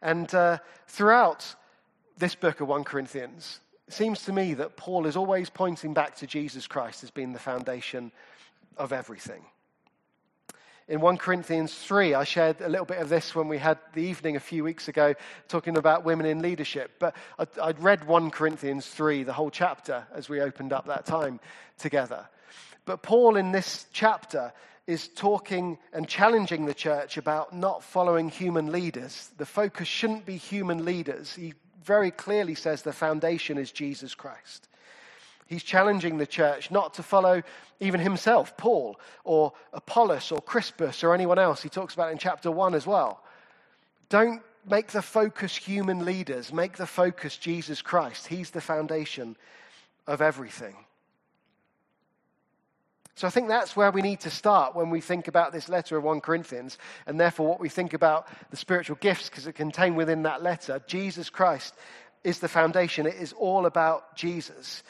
And 0.00 0.32
uh, 0.32 0.58
throughout 0.86 1.56
this 2.16 2.36
book 2.36 2.60
of 2.60 2.68
1 2.68 2.84
Corinthians, 2.84 3.60
it 3.88 3.94
seems 3.94 4.22
to 4.24 4.32
me 4.32 4.54
that 4.54 4.76
Paul 4.76 5.06
is 5.06 5.16
always 5.16 5.50
pointing 5.50 5.92
back 5.94 6.14
to 6.16 6.26
Jesus 6.26 6.68
Christ 6.68 7.02
as 7.02 7.10
being 7.10 7.32
the 7.32 7.40
foundation 7.40 8.12
of 8.76 8.92
everything 8.92 9.42
in 10.88 11.00
1 11.00 11.18
Corinthians 11.18 11.74
3. 11.74 12.14
I 12.14 12.24
shared 12.24 12.60
a 12.60 12.68
little 12.68 12.86
bit 12.86 12.98
of 12.98 13.08
this 13.08 13.34
when 13.34 13.48
we 13.48 13.58
had 13.58 13.78
the 13.92 14.02
evening 14.02 14.36
a 14.36 14.40
few 14.40 14.62
weeks 14.62 14.88
ago 14.88 15.14
talking 15.48 15.76
about 15.76 16.04
women 16.04 16.26
in 16.26 16.40
leadership. 16.40 16.92
But 16.98 17.16
I'd 17.60 17.82
read 17.82 18.06
1 18.06 18.30
Corinthians 18.30 18.86
3, 18.86 19.24
the 19.24 19.32
whole 19.32 19.50
chapter, 19.50 20.06
as 20.14 20.28
we 20.28 20.40
opened 20.40 20.72
up 20.72 20.86
that 20.86 21.06
time 21.06 21.40
together. 21.78 22.28
But 22.84 23.02
Paul, 23.02 23.36
in 23.36 23.50
this 23.50 23.86
chapter, 23.92 24.52
is 24.86 25.08
talking 25.08 25.78
and 25.92 26.06
challenging 26.06 26.66
the 26.66 26.74
church 26.74 27.16
about 27.16 27.52
not 27.52 27.82
following 27.82 28.28
human 28.28 28.70
leaders. 28.70 29.30
The 29.38 29.46
focus 29.46 29.88
shouldn't 29.88 30.24
be 30.24 30.36
human 30.36 30.84
leaders. 30.84 31.34
He 31.34 31.54
very 31.82 32.12
clearly 32.12 32.54
says 32.54 32.82
the 32.82 32.92
foundation 32.92 33.58
is 33.58 33.72
Jesus 33.72 34.14
Christ. 34.14 34.68
He's 35.46 35.62
challenging 35.62 36.18
the 36.18 36.26
church 36.26 36.70
not 36.70 36.94
to 36.94 37.02
follow 37.02 37.42
even 37.78 38.00
himself, 38.00 38.56
Paul, 38.56 38.98
or 39.24 39.52
Apollos, 39.72 40.32
or 40.32 40.40
Crispus, 40.40 41.04
or 41.04 41.14
anyone 41.14 41.38
else. 41.38 41.62
He 41.62 41.68
talks 41.68 41.94
about 41.94 42.10
in 42.10 42.18
chapter 42.18 42.50
1 42.50 42.74
as 42.74 42.86
well. 42.86 43.22
Don't 44.08 44.42
make 44.68 44.88
the 44.88 45.02
focus 45.02 45.56
human 45.56 46.04
leaders, 46.04 46.52
make 46.52 46.76
the 46.76 46.86
focus 46.86 47.36
Jesus 47.36 47.82
Christ. 47.82 48.26
He's 48.26 48.50
the 48.50 48.60
foundation 48.60 49.36
of 50.06 50.20
everything. 50.20 50.74
So 53.14 53.26
I 53.26 53.30
think 53.30 53.48
that's 53.48 53.74
where 53.74 53.90
we 53.90 54.02
need 54.02 54.20
to 54.20 54.30
start 54.30 54.74
when 54.76 54.90
we 54.90 55.00
think 55.00 55.26
about 55.26 55.52
this 55.52 55.70
letter 55.70 55.96
of 55.96 56.04
1 56.04 56.20
Corinthians, 56.20 56.76
and 57.06 57.18
therefore 57.18 57.48
what 57.48 57.60
we 57.60 57.70
think 57.70 57.94
about 57.94 58.28
the 58.50 58.58
spiritual 58.58 58.96
gifts, 58.96 59.30
because 59.30 59.46
it 59.46 59.54
contained 59.54 59.96
within 59.96 60.24
that 60.24 60.42
letter. 60.42 60.82
Jesus 60.86 61.30
Christ 61.30 61.74
is 62.24 62.40
the 62.40 62.48
foundation. 62.48 63.06
It 63.06 63.14
is 63.14 63.32
all 63.32 63.64
about 63.64 64.16
Jesus. 64.16 64.82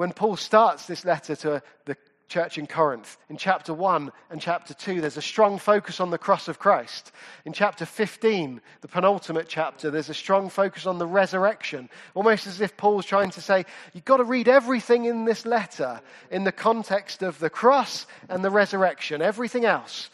When 0.00 0.12
Paul 0.12 0.36
starts 0.36 0.86
this 0.86 1.04
letter 1.04 1.36
to 1.36 1.62
the 1.84 1.94
church 2.26 2.56
in 2.56 2.66
Corinth. 2.66 3.18
In 3.28 3.36
chapter 3.36 3.74
1 3.74 4.10
and 4.30 4.40
chapter 4.40 4.72
2, 4.72 5.02
there's 5.02 5.18
a 5.18 5.22
strong 5.22 5.58
focus 5.58 6.00
on 6.00 6.08
the 6.08 6.16
cross 6.16 6.48
of 6.48 6.58
Christ. 6.58 7.12
In 7.44 7.52
chapter 7.52 7.84
15, 7.84 8.62
the 8.80 8.88
penultimate 8.88 9.46
chapter, 9.46 9.90
there's 9.90 10.08
a 10.08 10.14
strong 10.14 10.48
focus 10.48 10.86
on 10.86 10.96
the 10.96 11.06
resurrection. 11.06 11.90
Almost 12.14 12.46
as 12.46 12.62
if 12.62 12.78
Paul's 12.78 13.04
trying 13.04 13.28
to 13.32 13.42
say, 13.42 13.66
you've 13.92 14.06
got 14.06 14.16
to 14.16 14.24
read 14.24 14.48
everything 14.48 15.04
in 15.04 15.26
this 15.26 15.44
letter 15.44 16.00
in 16.30 16.44
the 16.44 16.50
context 16.50 17.22
of 17.22 17.38
the 17.38 17.50
cross 17.50 18.06
and 18.30 18.42
the 18.42 18.48
resurrection. 18.48 19.20
Everything 19.20 19.66
else 19.66 20.08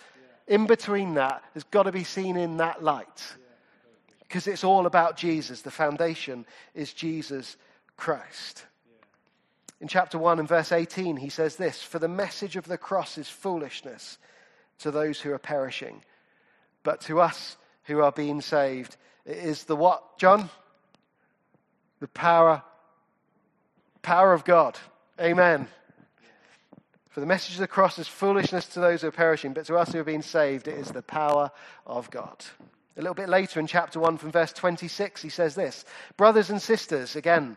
in 0.49 0.67
between 0.67 1.15
that 1.15 1.45
has 1.55 1.63
got 1.63 1.85
to 1.85 1.93
be 1.93 2.03
seen 2.03 2.37
in 2.37 2.57
that 2.57 2.83
light. 2.83 3.37
Because 4.19 4.49
it's 4.49 4.65
all 4.65 4.87
about 4.87 5.17
Jesus. 5.17 5.63
The 5.63 5.71
foundation 5.71 6.45
is 6.75 6.93
Jesus 6.93 7.57
Christ. 7.97 8.65
In 9.81 9.89
chapter 9.89 10.19
1 10.19 10.39
and 10.39 10.49
verse 10.49 10.73
18, 10.73 11.17
he 11.17 11.29
says 11.29 11.57
this 11.57 11.83
For 11.83 11.99
the 11.99 12.09
message 12.09 12.57
of 12.57 12.67
the 12.67 12.79
cross 12.79 13.19
is 13.19 13.29
foolishness 13.29 14.19
to 14.79 14.91
those 14.91 15.21
who 15.21 15.33
are 15.33 15.39
perishing, 15.39 16.03
but 16.83 17.01
to 17.03 17.21
us 17.21 17.57
who 17.85 18.01
are 18.01 18.13
being 18.13 18.41
saved, 18.41 18.97
it 19.25 19.37
is 19.37 19.65
the 19.65 19.77
what, 19.77 20.19
John? 20.19 20.49
The 22.01 22.09
power, 22.09 22.63
power 24.03 24.33
of 24.33 24.45
God. 24.45 24.79
Amen. 25.21 25.69
For 27.11 27.21
the 27.21 27.27
message 27.27 27.55
of 27.55 27.61
the 27.61 27.67
cross 27.67 27.99
is 27.99 28.09
foolishness 28.09 28.67
to 28.69 28.81
those 28.81 29.01
who 29.01 29.09
are 29.09 29.13
perishing, 29.13 29.55
but 29.55 29.67
to 29.67 29.77
us 29.77 29.93
who 29.93 30.01
are 30.01 30.05
being 30.05 30.23
saved, 30.23 30.69
it 30.69 30.79
is 30.79 30.91
the 30.91 31.03
power 31.03 31.51
of 31.87 32.11
God. 32.11 32.45
A 32.97 33.01
little 33.01 33.15
bit 33.15 33.29
later 33.29 33.59
in 33.61 33.67
chapter 33.67 33.99
1 33.99 34.19
from 34.19 34.31
verse 34.31 34.53
26, 34.53 35.23
he 35.23 35.29
says 35.29 35.55
this 35.55 35.85
Brothers 36.17 36.51
and 36.51 36.61
sisters, 36.61 37.17
again, 37.17 37.57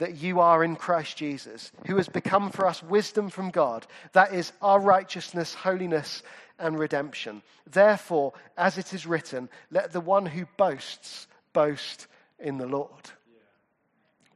that 0.00 0.16
you 0.16 0.40
are 0.40 0.64
in 0.64 0.76
Christ 0.76 1.18
Jesus, 1.18 1.70
who 1.86 1.96
has 1.96 2.08
become 2.08 2.50
for 2.50 2.66
us 2.66 2.82
wisdom 2.82 3.28
from 3.28 3.50
God. 3.50 3.86
That 4.12 4.34
is 4.34 4.50
our 4.62 4.80
righteousness, 4.80 5.52
holiness, 5.52 6.22
and 6.58 6.78
redemption. 6.78 7.42
Therefore, 7.70 8.32
as 8.56 8.78
it 8.78 8.94
is 8.94 9.06
written, 9.06 9.50
let 9.70 9.92
the 9.92 10.00
one 10.00 10.24
who 10.24 10.46
boasts 10.56 11.28
boast 11.52 12.06
in 12.38 12.56
the 12.56 12.66
Lord. 12.66 13.10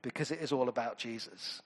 Because 0.02 0.30
it 0.30 0.40
is 0.40 0.52
all 0.52 0.68
about 0.68 0.98
Jesus. 0.98 1.62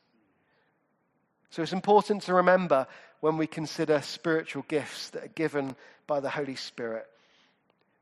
So 1.50 1.62
it's 1.62 1.72
important 1.72 2.22
to 2.22 2.34
remember 2.34 2.86
when 3.18 3.36
we 3.36 3.48
consider 3.48 4.00
spiritual 4.02 4.64
gifts 4.68 5.10
that 5.10 5.24
are 5.24 5.34
given 5.34 5.74
by 6.06 6.20
the 6.20 6.30
Holy 6.30 6.54
Spirit 6.54 7.06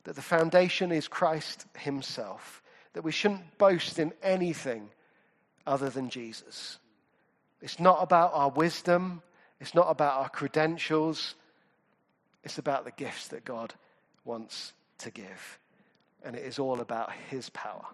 that 0.04 0.14
the 0.14 0.22
foundation 0.22 0.92
is 0.92 1.08
Christ 1.08 1.66
Himself, 1.78 2.62
that 2.92 3.02
we 3.02 3.12
shouldn't 3.12 3.56
boast 3.56 3.98
in 3.98 4.12
anything 4.22 4.90
other 5.66 5.90
than 5.90 6.10
Jesus. 6.10 6.78
It's 7.60 7.80
not 7.80 8.02
about 8.02 8.32
our 8.34 8.50
wisdom, 8.50 9.22
it's 9.60 9.74
not 9.74 9.88
about 9.90 10.20
our 10.20 10.28
credentials, 10.28 11.34
it's 12.44 12.58
about 12.58 12.84
the 12.84 12.92
gifts 12.92 13.28
that 13.28 13.44
God 13.44 13.74
wants 14.24 14.72
to 14.98 15.10
give. 15.10 15.58
And 16.24 16.36
it 16.36 16.44
is 16.44 16.58
all 16.58 16.80
about 16.80 17.10
His 17.30 17.48
power. 17.50 17.84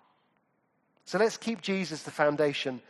So 1.04 1.18
let's 1.18 1.36
keep 1.36 1.60
Jesus 1.60 2.02
the 2.02 2.10
foundation 2.10 2.80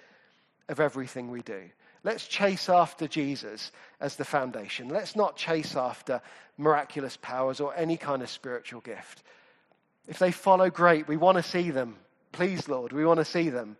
of 0.68 0.80
everything 0.80 1.30
we 1.30 1.42
do. 1.42 1.62
Let's 2.04 2.26
chase 2.26 2.68
after 2.68 3.06
Jesus 3.06 3.70
as 4.00 4.16
the 4.16 4.24
foundation. 4.24 4.88
Let's 4.88 5.14
not 5.14 5.36
chase 5.36 5.76
after 5.76 6.20
miraculous 6.58 7.16
powers 7.16 7.60
or 7.60 7.74
any 7.76 7.96
kind 7.96 8.22
of 8.22 8.30
spiritual 8.30 8.80
gift. 8.80 9.22
If 10.08 10.18
they 10.18 10.32
follow, 10.32 10.68
great. 10.68 11.06
We 11.06 11.16
want 11.16 11.36
to 11.38 11.42
see 11.44 11.70
them. 11.70 11.96
Please, 12.32 12.68
Lord, 12.68 12.92
we 12.92 13.04
want 13.04 13.18
to 13.18 13.24
see 13.24 13.50
them. 13.50 13.76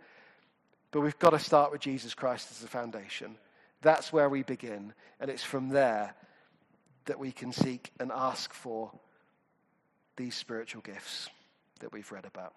But 0.93 1.01
we've 1.01 1.19
got 1.19 1.31
to 1.31 1.39
start 1.39 1.73
with 1.73 1.81
Jesus 1.81 2.15
Christ 2.15 2.49
as 2.53 2.59
the 2.59 2.69
foundation. 2.69 3.37
That's 3.81 4.13
where 4.13 4.29
we 4.29 4.43
begin. 4.43 4.93
And 5.19 5.31
it's 5.31 5.43
from 5.43 5.71
there 5.71 6.15
that 7.07 7.19
we 7.19 7.33
can 7.33 7.53
seek 7.53 7.91
and 7.99 8.13
ask 8.13 8.53
for 8.53 8.93
these 10.17 10.35
spiritual 10.37 10.83
gifts 10.83 11.29
that 11.81 11.93
we've 11.93 12.11
read 12.13 12.27
about. 12.27 12.55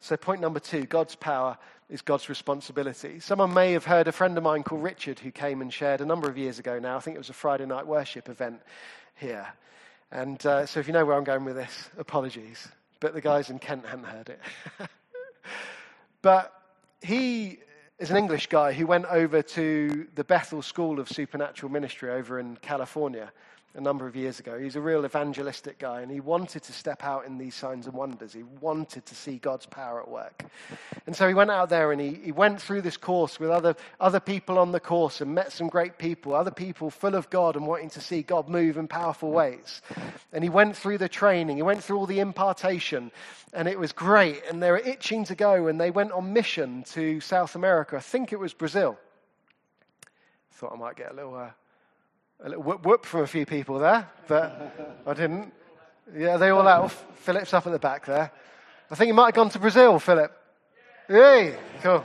So, 0.00 0.16
point 0.16 0.40
number 0.40 0.58
two 0.58 0.84
God's 0.84 1.14
power 1.14 1.56
is 1.88 2.02
God's 2.02 2.28
responsibility. 2.28 3.20
Someone 3.20 3.54
may 3.54 3.72
have 3.72 3.84
heard 3.84 4.08
a 4.08 4.12
friend 4.12 4.36
of 4.36 4.42
mine 4.42 4.64
called 4.64 4.82
Richard 4.82 5.20
who 5.20 5.30
came 5.30 5.62
and 5.62 5.72
shared 5.72 6.00
a 6.00 6.04
number 6.04 6.28
of 6.28 6.36
years 6.36 6.58
ago 6.58 6.80
now. 6.80 6.96
I 6.96 7.00
think 7.00 7.14
it 7.14 7.18
was 7.18 7.30
a 7.30 7.34
Friday 7.34 7.66
night 7.66 7.86
worship 7.86 8.28
event 8.28 8.60
here. 9.14 9.46
And 10.10 10.44
uh, 10.44 10.66
so, 10.66 10.80
if 10.80 10.88
you 10.88 10.92
know 10.92 11.04
where 11.04 11.16
I'm 11.16 11.22
going 11.22 11.44
with 11.44 11.54
this, 11.54 11.88
apologies. 11.96 12.66
But 12.98 13.14
the 13.14 13.20
guys 13.20 13.48
in 13.48 13.60
Kent 13.60 13.86
hadn't 13.86 14.06
heard 14.06 14.28
it. 14.28 14.40
but 16.22 16.52
he 17.02 17.58
is 17.98 18.10
an 18.10 18.16
English 18.16 18.48
guy. 18.48 18.72
Who 18.72 18.86
went 18.86 19.06
over 19.06 19.42
to 19.42 20.06
the 20.14 20.24
Bethel 20.24 20.62
School 20.62 20.98
of 20.98 21.08
Supernatural 21.08 21.70
Ministry 21.70 22.10
over 22.10 22.38
in 22.38 22.56
California 22.56 23.32
a 23.74 23.80
number 23.80 24.06
of 24.06 24.14
years 24.14 24.38
ago. 24.38 24.58
He's 24.58 24.76
a 24.76 24.80
real 24.80 25.06
evangelistic 25.06 25.78
guy, 25.78 26.02
and 26.02 26.10
he 26.10 26.20
wanted 26.20 26.62
to 26.64 26.72
step 26.72 27.02
out 27.02 27.24
in 27.24 27.38
these 27.38 27.54
signs 27.54 27.86
and 27.86 27.94
wonders. 27.94 28.32
He 28.34 28.42
wanted 28.60 29.06
to 29.06 29.14
see 29.14 29.38
God's 29.38 29.64
power 29.64 30.00
at 30.00 30.08
work. 30.08 30.44
And 31.06 31.16
so 31.16 31.26
he 31.26 31.32
went 31.32 31.50
out 31.50 31.70
there 31.70 31.90
and 31.90 32.00
he, 32.00 32.14
he 32.22 32.32
went 32.32 32.60
through 32.60 32.82
this 32.82 32.98
course 32.98 33.40
with 33.40 33.50
other, 33.50 33.74
other 33.98 34.20
people 34.20 34.58
on 34.58 34.72
the 34.72 34.80
course 34.80 35.20
and 35.20 35.34
met 35.34 35.52
some 35.52 35.68
great 35.68 35.96
people, 35.96 36.34
other 36.34 36.50
people 36.50 36.90
full 36.90 37.14
of 37.14 37.30
God 37.30 37.56
and 37.56 37.66
wanting 37.66 37.90
to 37.90 38.00
see 38.00 38.22
God 38.22 38.48
move 38.48 38.76
in 38.76 38.88
powerful 38.88 39.30
ways. 39.30 39.80
And 40.32 40.44
he 40.44 40.50
went 40.50 40.76
through 40.76 40.98
the 40.98 41.08
training, 41.08 41.56
he 41.56 41.62
went 41.62 41.82
through 41.82 41.98
all 41.98 42.06
the 42.06 42.20
impartation, 42.20 43.10
and 43.54 43.68
it 43.68 43.78
was 43.78 43.92
great. 43.92 44.42
And 44.50 44.62
they 44.62 44.70
were 44.70 44.78
itching 44.78 45.24
to 45.24 45.34
go, 45.34 45.66
and 45.66 45.80
they 45.80 45.90
went 45.90 46.12
on 46.12 46.32
mission 46.32 46.84
to 46.92 47.20
South 47.20 47.54
America. 47.54 47.96
I 47.96 48.00
think 48.00 48.32
it 48.32 48.38
was 48.38 48.52
Brazil. 48.52 48.98
Thought 50.52 50.74
I 50.74 50.76
might 50.76 50.96
get 50.96 51.12
a 51.12 51.14
little. 51.14 51.34
Uh, 51.34 51.50
a 52.42 52.48
little 52.48 52.62
whoop 52.62 52.84
whoop 52.84 53.06
from 53.06 53.22
a 53.22 53.26
few 53.26 53.46
people 53.46 53.78
there, 53.78 54.08
but 54.26 55.00
I 55.06 55.14
didn't. 55.14 55.52
Yeah, 56.16 56.36
they 56.36 56.50
all 56.50 56.66
out. 56.66 56.90
Philip's 56.90 57.54
up 57.54 57.66
at 57.66 57.72
the 57.72 57.78
back 57.78 58.06
there. 58.06 58.32
I 58.90 58.94
think 58.94 59.06
he 59.06 59.12
might 59.12 59.26
have 59.26 59.34
gone 59.34 59.50
to 59.50 59.58
Brazil, 59.58 59.98
Philip. 59.98 60.36
Yay, 61.08 61.56
cool. 61.82 62.04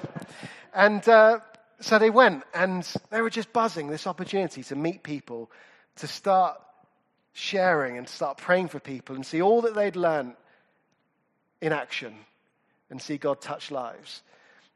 And 0.73 1.07
uh, 1.09 1.39
so 1.79 1.97
they 1.97 2.11
went, 2.11 2.43
and 2.53 2.83
they 3.09 3.21
were 3.21 3.29
just 3.29 3.51
buzzing 3.51 3.87
this 3.87 4.05
opportunity 4.05 4.63
to 4.63 4.75
meet 4.75 5.03
people, 5.03 5.51
to 5.97 6.07
start 6.07 6.59
sharing 7.33 7.97
and 7.97 8.07
start 8.07 8.37
praying 8.37 8.67
for 8.67 8.79
people 8.79 9.15
and 9.15 9.25
see 9.25 9.41
all 9.41 9.61
that 9.61 9.75
they'd 9.75 9.95
learned 9.95 10.35
in 11.61 11.73
action 11.73 12.15
and 12.89 13.01
see 13.01 13.17
God 13.17 13.41
touch 13.41 13.71
lives. 13.71 14.21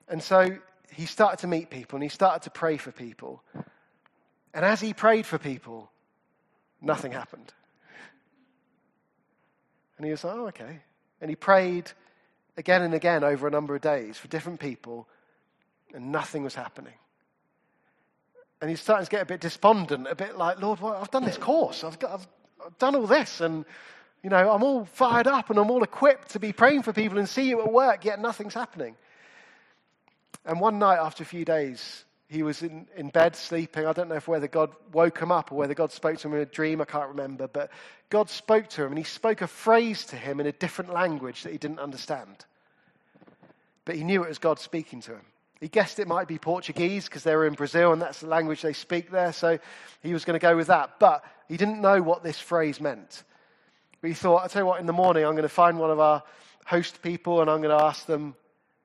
And 0.08 0.22
so 0.22 0.58
he 0.92 1.06
started 1.06 1.40
to 1.40 1.48
meet 1.48 1.70
people 1.70 1.98
and 1.98 2.04
he 2.04 2.10
started 2.10 2.44
to 2.44 2.50
pray 2.50 2.78
for 2.78 2.92
people. 2.92 3.44
And 4.54 4.66
as 4.66 4.82
he 4.82 4.94
prayed 4.94 5.26
for 5.26 5.38
people, 5.38 5.90
nothing 6.82 7.12
happened. 7.12 7.54
And 9.98 10.06
he 10.06 10.12
was 10.12 10.24
like, 10.24 10.36
oh, 10.36 10.48
okay. 10.48 10.80
And 11.22 11.30
he 11.30 11.36
prayed 11.36 11.92
again 12.58 12.82
and 12.82 12.94
again 12.94 13.24
over 13.24 13.48
a 13.48 13.52
number 13.52 13.76
of 13.76 13.82
days 13.82 14.18
for 14.18 14.28
different 14.28 14.60
people, 14.60 15.08
and 15.94 16.12
nothing 16.12 16.44
was 16.44 16.56
happening. 16.56 16.94
And 18.60 18.70
he's 18.70 18.82
starting 18.82 19.06
to 19.06 19.12
get 19.12 19.22
a 19.22 19.26
bit 19.26 19.42
despondent, 19.42 20.08
a 20.08 20.16
bit 20.16 20.38
like, 20.38 20.62
Lord, 20.62 20.80
well, 20.80 20.96
I've 20.96 21.12
done 21.12 21.26
this 21.26 21.38
course. 21.38 21.84
I've, 21.84 21.98
got, 21.98 22.12
I've, 22.12 22.28
I've 22.66 22.78
done 22.78 22.96
all 22.96 23.08
this. 23.08 23.42
And, 23.42 23.66
you 24.24 24.30
know, 24.30 24.52
I'm 24.52 24.62
all 24.62 24.86
fired 24.86 25.28
up 25.28 25.50
and 25.50 25.58
I'm 25.58 25.72
all 25.72 25.84
equipped 25.84 26.30
to 26.32 26.40
be 26.40 26.52
praying 26.52 26.84
for 26.84 26.94
people 26.94 27.18
and 27.18 27.28
see 27.28 27.50
you 27.50 27.62
at 27.62 27.72
work, 27.72 28.06
yet 28.06 28.20
nothing's 28.20 28.54
happening. 28.54 28.96
And 30.46 30.60
one 30.60 30.78
night 30.78 30.98
after 31.00 31.24
a 31.24 31.26
few 31.26 31.46
days, 31.46 32.06
he 32.32 32.44
was 32.44 32.64
in, 32.64 32.88
in 32.96 33.10
bed 33.10 33.36
sleeping. 33.36 33.86
I 33.86 33.92
don't 33.92 34.08
know 34.08 34.16
if 34.16 34.26
whether 34.30 34.48
God 34.48 34.72
woke 34.94 35.20
him 35.20 35.34
up 35.34 35.52
or 35.52 35.56
whether 35.56 35.74
God 35.74 35.92
spoke 35.92 36.18
to 36.20 36.30
him 36.30 36.34
in 36.36 36.40
a 36.40 36.46
dream. 36.46 36.80
I 36.80 36.86
can't 36.86 37.10
remember. 37.10 37.46
But 37.46 37.72
God 38.10 38.30
spoke 38.30 38.70
to 38.70 38.84
him 38.86 38.88
and 38.88 38.98
he 38.98 39.04
spoke 39.04 39.42
a 39.42 39.48
phrase 39.48 40.06
to 40.06 40.16
him 40.16 40.40
in 40.40 40.48
a 40.48 40.54
different 40.54 40.94
language 40.94 41.44
that 41.44 41.52
he 41.52 41.58
didn't 41.58 41.80
understand. 41.80 42.46
But 43.84 43.98
he 43.98 44.06
knew 44.06 44.24
it 44.24 44.30
was 44.30 44.38
God 44.38 44.60
speaking 44.60 45.02
to 45.02 45.12
him. 45.12 45.26
He 45.60 45.68
guessed 45.68 46.00
it 46.00 46.08
might 46.08 46.30
be 46.30 46.38
Portuguese 46.38 47.04
because 47.04 47.24
they 47.24 47.36
were 47.36 47.46
in 47.46 47.54
Brazil 47.54 47.92
and 47.92 48.02
that's 48.02 48.22
the 48.22 48.28
language 48.28 48.62
they 48.62 48.72
speak 48.72 49.12
there. 49.12 49.34
So 49.34 49.60
he 50.02 50.14
was 50.14 50.24
going 50.24 50.40
to 50.40 50.42
go 50.42 50.56
with 50.56 50.68
that. 50.68 51.00
But 51.00 51.26
he 51.50 51.58
didn't 51.58 51.82
know 51.82 52.02
what 52.02 52.24
this 52.24 52.40
phrase 52.40 52.80
meant. 52.80 53.24
But 54.00 54.08
he 54.08 54.14
thought, 54.14 54.38
I'll 54.38 54.50
tell 54.50 54.62
you 54.62 54.68
what, 54.68 54.80
in 54.80 54.86
the 54.86 54.94
morning 54.94 55.26
I'm 55.26 55.34
going 55.34 55.44
to 55.44 55.50
find 55.50 55.78
one 55.78 55.92
of 55.92 56.00
our 56.00 56.24
host 56.66 57.02
people 57.02 57.42
and 57.42 57.50
I'm 57.50 57.62
going 57.62 57.78
to 57.78 57.84
ask 57.84 58.06
them, 58.06 58.36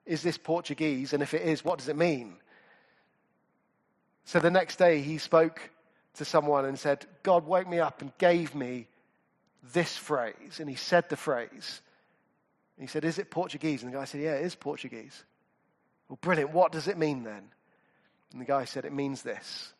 is 0.04 0.20
this 0.22 0.36
Portuguese? 0.36 1.12
And 1.12 1.22
if 1.22 1.32
it 1.32 1.42
is, 1.42 1.64
what 1.64 1.78
does 1.78 1.88
it 1.88 1.96
mean? 1.96 2.38
So 4.26 4.40
the 4.40 4.50
next 4.50 4.76
day 4.76 5.00
he 5.00 5.18
spoke 5.18 5.70
to 6.14 6.24
someone 6.24 6.64
and 6.64 6.78
said, 6.78 7.06
God 7.22 7.46
woke 7.46 7.68
me 7.68 7.78
up 7.78 8.02
and 8.02 8.16
gave 8.18 8.54
me 8.54 8.88
this 9.72 9.96
phrase. 9.96 10.58
And 10.58 10.68
he 10.68 10.74
said 10.74 11.08
the 11.08 11.16
phrase. 11.16 11.80
he 12.78 12.88
said, 12.88 13.04
Is 13.04 13.18
it 13.18 13.30
Portuguese? 13.30 13.82
And 13.82 13.92
the 13.92 13.96
guy 13.96 14.04
said, 14.04 14.20
Yeah, 14.20 14.34
it 14.34 14.44
is 14.44 14.56
Portuguese. 14.56 15.24
Well, 16.08 16.18
brilliant. 16.20 16.52
What 16.52 16.72
does 16.72 16.88
it 16.88 16.98
mean 16.98 17.22
then? 17.22 17.42
And 18.32 18.40
the 18.40 18.44
guy 18.44 18.64
said, 18.64 18.84
It 18.84 18.92
means 18.92 19.22
this 19.22 19.72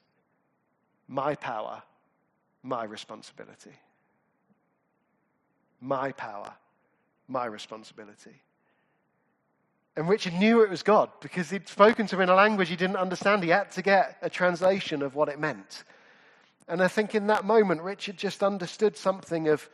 my 1.08 1.34
power, 1.34 1.82
my 2.62 2.84
responsibility. 2.84 3.74
My 5.80 6.12
power, 6.12 6.54
my 7.28 7.46
responsibility. 7.46 8.42
And 9.96 10.08
Richard 10.08 10.34
knew 10.34 10.62
it 10.62 10.70
was 10.70 10.82
God 10.82 11.10
because 11.20 11.50
he'd 11.50 11.68
spoken 11.68 12.06
to 12.08 12.16
him 12.16 12.22
in 12.22 12.28
a 12.28 12.34
language 12.34 12.68
he 12.68 12.76
didn't 12.76 12.96
understand. 12.96 13.42
He 13.42 13.48
had 13.48 13.70
to 13.72 13.82
get 13.82 14.18
a 14.20 14.28
translation 14.28 15.02
of 15.02 15.14
what 15.14 15.28
it 15.28 15.38
meant. 15.38 15.84
And 16.68 16.82
I 16.82 16.88
think 16.88 17.14
in 17.14 17.28
that 17.28 17.44
moment, 17.44 17.80
Richard 17.80 18.16
just 18.16 18.42
understood 18.42 18.96
something 18.96 19.48
of 19.48 19.68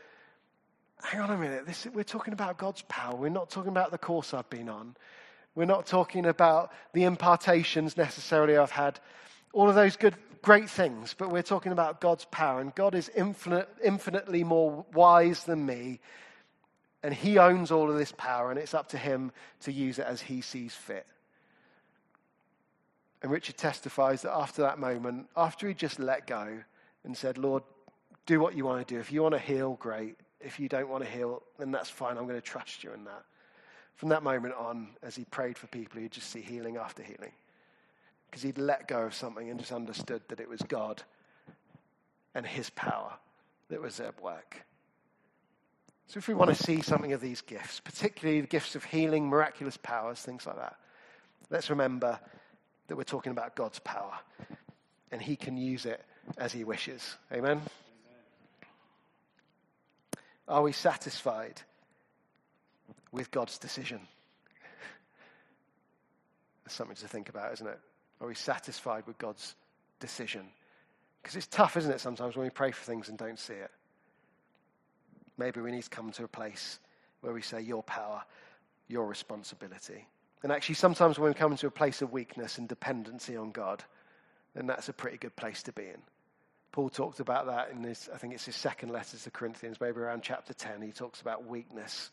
hang 1.05 1.21
on 1.21 1.31
a 1.31 1.37
minute, 1.37 1.67
this, 1.67 1.87
we're 1.93 2.05
talking 2.05 2.33
about 2.33 2.59
God's 2.59 2.83
power. 2.83 3.17
We're 3.17 3.29
not 3.29 3.51
talking 3.51 3.71
about 3.71 3.91
the 3.91 3.99
course 3.99 4.33
I've 4.33 4.49
been 4.51 4.69
on. 4.69 4.97
We're 5.55 5.65
not 5.65 5.87
talking 5.87 6.27
about 6.27 6.73
the 6.93 7.05
impartations 7.05 7.97
necessarily 7.97 8.57
I've 8.57 8.71
had, 8.71 8.99
all 9.53 9.69
of 9.69 9.75
those 9.75 9.97
good, 9.97 10.15
great 10.41 10.71
things, 10.71 11.15
but 11.17 11.31
we're 11.31 11.43
talking 11.43 11.73
about 11.73 12.01
God's 12.01 12.25
power. 12.27 12.61
And 12.61 12.75
God 12.75 12.95
is 12.95 13.11
infinite, 13.11 13.69
infinitely 13.85 14.45
more 14.45 14.87
wise 14.95 15.45
than 15.45 15.67
me. 15.67 16.01
And 17.03 17.13
He 17.13 17.39
owns 17.39 17.71
all 17.71 17.91
of 17.91 17.97
this 17.97 18.13
power, 18.17 18.51
and 18.51 18.59
it's 18.59 18.75
up 18.75 18.89
to 18.91 18.99
Him 18.99 19.33
to 19.61 19.73
use 19.73 19.99
it 19.99 20.07
as 20.07 20.21
He 20.21 20.41
sees 20.41 20.75
fit. 20.75 21.07
And 23.23 23.31
Richard 23.31 23.57
testifies 23.57 24.23
that 24.23 24.33
after 24.33 24.63
that 24.63 24.79
moment, 24.79 25.29
after 25.37 25.69
he 25.69 25.75
just 25.75 26.01
let 26.01 26.27
go 26.27 26.59
and 27.05 27.17
said, 27.17 27.39
Lord, 27.39 27.63
do 28.27 28.41
what 28.41 28.57
you 28.57 28.65
want 28.65 28.87
to 28.87 28.95
do. 28.95 29.01
If 29.01 29.13
you 29.13 29.23
want 29.23 29.35
to 29.35 29.41
heal, 29.41 29.75
great. 29.81 30.17
If 30.41 30.59
you 30.59 30.69
don't 30.69 30.89
want 30.89 31.05
to 31.05 31.11
heal, 31.11 31.43
then 31.59 31.71
that's 31.71 31.89
fine. 31.89 32.19
I'm 32.19 32.27
going 32.27 32.41
to 32.41 32.41
trust 32.41 32.83
you 32.83 32.93
in 32.93 33.05
that. 33.05 33.23
From 33.95 34.09
that 34.09 34.25
moment 34.25 34.55
on, 34.55 34.89
as 35.03 35.15
he 35.15 35.25
prayed 35.25 35.57
for 35.57 35.69
people, 35.69 36.01
he'd 36.01 36.11
just 36.11 36.31
see 36.31 36.41
healing 36.41 36.77
after 36.77 37.03
healing. 37.03 37.33
Because 38.29 38.43
he'd 38.43 38.59
let 38.59 38.89
go 38.89 39.03
of 39.03 39.15
something 39.15 39.51
and 39.51 39.61
just 39.61 39.73
understood 39.73 40.23
that 40.29 40.41
it 40.41 40.49
was 40.49 40.61
God 40.63 41.03
and 42.35 42.45
his 42.45 42.71
power 42.71 43.13
that 43.69 43.81
was 43.81 44.01
at 44.01 44.21
work. 44.21 44.65
So, 46.13 46.19
if 46.19 46.29
we 46.29 46.35
want 46.35 46.55
to 46.55 46.63
see 46.63 46.83
something 46.83 47.15
of 47.15 47.23
these 47.23 47.41
gifts, 47.41 47.81
particularly 47.81 48.43
the 48.43 48.47
gifts 48.47 48.77
of 48.77 48.85
healing, 48.85 49.31
miraculous 49.31 49.79
powers, 49.79 50.19
things 50.19 50.47
like 50.47 50.57
that, 50.57 50.77
let's 51.49 51.71
remember 51.71 52.21
that 52.89 52.97
we're 52.97 53.03
talking 53.03 53.33
about 53.33 53.57
God's 53.57 53.79
power 53.79 54.19
and 55.11 55.23
he 55.23 55.37
can 55.37 55.57
use 55.57 55.87
it 55.87 56.05
as 56.37 56.53
he 56.53 56.65
wishes. 56.65 57.17
Amen? 57.33 57.53
Amen. 57.53 57.63
Are 60.47 60.63
we 60.63 60.73
satisfied 60.73 61.63
with 63.13 63.31
God's 63.31 63.57
decision. 63.59 64.01
That's 66.65 66.75
something 66.75 66.97
to 66.97 67.09
think 67.09 67.29
about, 67.29 67.53
isn't 67.53 67.67
it? 67.67 67.79
Are 68.21 68.27
we 68.27 68.35
satisfied 68.35 69.07
with 69.07 69.19
God's 69.19 69.55
decision? 70.01 70.49
Because 71.23 71.37
it's 71.37 71.47
tough, 71.47 71.77
isn't 71.77 71.91
it, 71.91 72.01
sometimes 72.01 72.37
when 72.37 72.45
we 72.45 72.51
pray 72.51 72.73
for 72.73 72.85
things 72.85 73.09
and 73.09 73.17
don't 73.17 73.39
see 73.39 73.55
it? 73.55 73.71
Maybe 75.39 75.61
we 75.61 75.71
need 75.71 75.85
to 75.85 75.91
come 75.91 76.13
to 76.13 76.25
a 76.25 76.29
place 76.29 76.79
where 77.21 77.33
we 77.33 77.43
say, 77.43 77.61
Your 77.61 77.83
power, 77.83 78.23
your 78.89 79.07
responsibility. 79.07 80.07
And 80.43 80.51
actually, 80.51 80.75
sometimes 80.75 81.19
when 81.19 81.31
we 81.31 81.35
come 81.35 81.57
to 81.57 81.67
a 81.67 81.71
place 81.71 82.03
of 82.03 82.13
weakness 82.13 82.59
and 82.59 82.69
dependency 82.69 83.37
on 83.37 83.53
God, 83.53 83.85
then 84.55 84.67
that's 84.67 84.89
a 84.89 84.93
pretty 84.93 85.17
good 85.17 85.37
place 85.37 85.63
to 85.65 85.73
be 85.73 85.85
in. 85.85 86.03
Paul 86.73 86.89
talked 86.89 87.21
about 87.21 87.47
that 87.47 87.71
in 87.71 87.83
his, 87.83 88.09
I 88.13 88.17
think 88.17 88.35
it's 88.35 88.47
his 88.47 88.57
second 88.57 88.91
letter 88.91 89.19
to 89.19 89.31
Corinthians, 89.31 89.81
maybe 89.81 90.01
around 90.01 90.23
chapter 90.23 90.55
10. 90.55 90.81
He 90.83 90.91
talks 90.91 91.21
about 91.21 91.47
weakness 91.47 92.11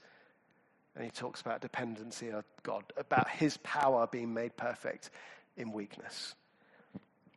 and 0.95 1.03
he 1.03 1.11
talks 1.11 1.39
about 1.39 1.61
dependency 1.61 2.31
on 2.31 2.43
God, 2.63 2.83
about 2.97 3.29
his 3.29 3.57
power 3.57 4.07
being 4.11 4.33
made 4.33 4.57
perfect 4.57 5.11
in 5.55 5.71
weakness. 5.71 6.35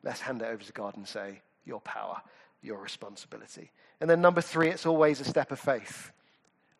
Let's 0.02 0.20
hand 0.20 0.42
it 0.42 0.46
over 0.46 0.64
to 0.64 0.72
God 0.72 0.96
and 0.96 1.06
say, 1.06 1.40
Your 1.64 1.80
power, 1.80 2.20
your 2.62 2.78
responsibility. 2.78 3.70
And 4.00 4.08
then, 4.08 4.20
number 4.20 4.40
three, 4.40 4.68
it's 4.68 4.86
always 4.86 5.20
a 5.20 5.24
step 5.24 5.52
of 5.52 5.58
faith. 5.58 6.12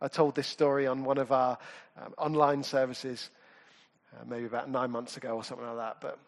I 0.00 0.08
told 0.08 0.34
this 0.34 0.48
story 0.48 0.86
on 0.86 1.04
one 1.04 1.18
of 1.18 1.30
our 1.30 1.58
um, 1.96 2.14
online 2.18 2.62
services, 2.62 3.30
uh, 4.14 4.24
maybe 4.26 4.46
about 4.46 4.68
nine 4.68 4.90
months 4.90 5.16
ago 5.16 5.36
or 5.36 5.44
something 5.44 5.66
like 5.66 5.76
that. 5.76 5.96
But 6.00 6.18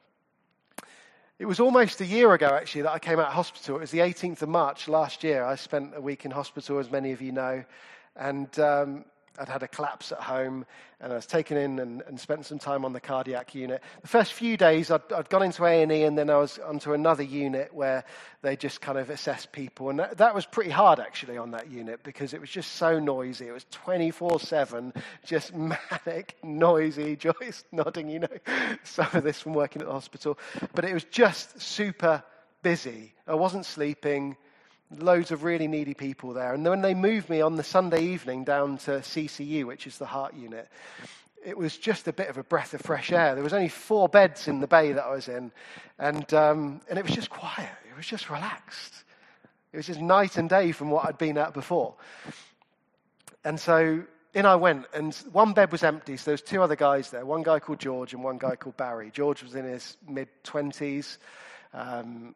it 1.39 1.47
was 1.47 1.59
almost 1.59 2.01
a 2.01 2.07
year 2.07 2.33
ago, 2.33 2.47
actually, 2.47 2.83
that 2.83 2.93
I 2.93 2.99
came 2.99 3.19
out 3.19 3.27
of 3.27 3.33
hospital. 3.33 3.77
It 3.77 3.81
was 3.81 3.91
the 3.91 3.99
18th 3.99 4.43
of 4.43 4.49
March 4.49 4.87
last 4.87 5.25
year. 5.25 5.45
I 5.45 5.57
spent 5.57 5.93
a 5.97 6.01
week 6.01 6.25
in 6.25 6.31
hospital, 6.31 6.79
as 6.79 6.91
many 6.91 7.11
of 7.11 7.21
you 7.21 7.33
know. 7.33 7.65
And 8.15 8.57
um, 8.61 9.05
I'd 9.39 9.49
had 9.49 9.63
a 9.63 9.69
collapse 9.69 10.13
at 10.13 10.21
home 10.21 10.65
and 11.01 11.13
I 11.13 11.17
was 11.17 11.27
taken 11.27 11.57
in 11.57 11.79
and, 11.79 12.03
and 12.03 12.19
spent 12.19 12.47
some 12.47 12.59
time 12.59 12.85
on 12.85 12.93
the 12.93 13.01
cardiac 13.01 13.55
unit. 13.55 13.83
The 14.03 14.09
first 14.09 14.33
few 14.33 14.57
days 14.57 14.91
I'd, 14.91 15.13
I'd 15.13 15.29
gone 15.29 15.43
into 15.43 15.65
A&E 15.65 16.05
and 16.05 16.17
then 16.17 16.31
I 16.31 16.37
was 16.37 16.59
onto 16.59 16.93
another 16.93 17.23
unit 17.23 17.75
where 17.75 18.05
they 18.43 18.57
just 18.57 18.81
kind 18.81 18.97
of 18.97 19.11
assessed 19.11 19.53
people. 19.53 19.91
And 19.91 19.99
that, 19.99 20.19
that 20.19 20.35
was 20.35 20.47
pretty 20.47 20.71
hard 20.71 21.01
actually 21.01 21.37
on 21.37 21.51
that 21.51 21.71
unit 21.71 22.03
because 22.03 22.33
it 22.33 22.41
was 22.41 22.51
just 22.51 22.73
so 22.73 22.99
noisy. 22.99 23.49
It 23.49 23.53
was 23.53 23.67
24-7, 23.87 24.95
just 25.25 25.55
manic, 26.07 26.37
noisy. 26.43 27.17
Joyce 27.17 27.65
nodding, 27.73 28.09
you 28.09 28.21
know, 28.21 28.29
some 28.85 29.09
of 29.13 29.25
this 29.25 29.41
from 29.41 29.55
working 29.55 29.83
at 29.83 29.89
the 29.89 29.95
hospital. 29.95 30.39
But 30.75 30.85
it 30.85 30.95
was 30.95 31.05
just 31.05 31.61
super 31.61 32.23
busy. 32.63 33.15
I 33.27 33.35
wasn't 33.35 33.67
sleeping 33.67 34.37
loads 35.01 35.31
of 35.31 35.45
really 35.45 35.69
needy 35.69 35.95
people 35.95 36.33
there. 36.33 36.55
And 36.55 36.65
then 36.65 36.71
when 36.71 36.83
they 36.83 36.95
moved 36.95 37.29
me 37.29 37.41
on 37.41 37.57
the 37.57 37.65
Sunday 37.65 38.03
evening 38.03 38.45
down 38.45 38.79
to 38.79 38.93
CCU, 39.01 39.65
which 39.65 39.87
is 39.87 39.99
the 39.99 40.07
heart 40.07 40.35
unit, 40.35 40.69
it 41.45 41.57
was 41.57 41.77
just 41.77 42.09
a 42.09 42.13
bit 42.13 42.29
of 42.29 42.39
a 42.39 42.43
breath 42.43 42.75
of 42.75 42.81
fresh 42.81 43.13
air. 43.13 43.35
There 43.35 43.45
was 43.45 43.53
only 43.53 43.69
four 43.69 44.09
beds 44.09 44.49
in 44.49 44.61
the 44.61 44.67
bay 44.67 44.93
that 44.93 45.05
I 45.05 45.15
was 45.15 45.29
in, 45.29 45.53
and, 45.99 46.33
um, 46.33 46.81
and 46.89 46.99
it 46.99 47.05
was 47.05 47.15
just 47.15 47.31
quiet. 47.31 47.71
It 47.91 47.97
was 47.97 48.07
just 48.07 48.31
relaxed. 48.31 49.05
It 49.73 49.77
was 49.77 49.87
just 49.87 50.01
night 50.01 50.39
and 50.39 50.49
day 50.49 50.73
from 50.73 50.91
what 50.91 51.07
I'd 51.07 51.19
been 51.19 51.37
at 51.37 51.53
before. 51.53 51.95
And 53.45 53.61
so 53.61 54.05
in 54.33 54.47
I 54.47 54.57
went, 54.57 54.87
and 54.95 55.15
one 55.33 55.53
bed 55.53 55.71
was 55.71 55.85
empty, 55.85 56.17
so 56.17 56.25
there 56.25 56.33
was 56.33 56.43
two 56.43 56.63
other 56.63 56.77
guys 56.77 57.11
there, 57.11 57.25
one 57.25 57.43
guy 57.43 57.61
called 57.61 57.79
George 57.79 58.15
and 58.15 58.25
one 58.25 58.39
guy 58.39 58.57
called 58.57 58.77
Barry. 58.77 59.11
George 59.13 59.43
was 59.43 59.55
in 59.55 59.65
his 59.65 59.97
mid-20s. 60.09 61.19
Um, 61.73 62.35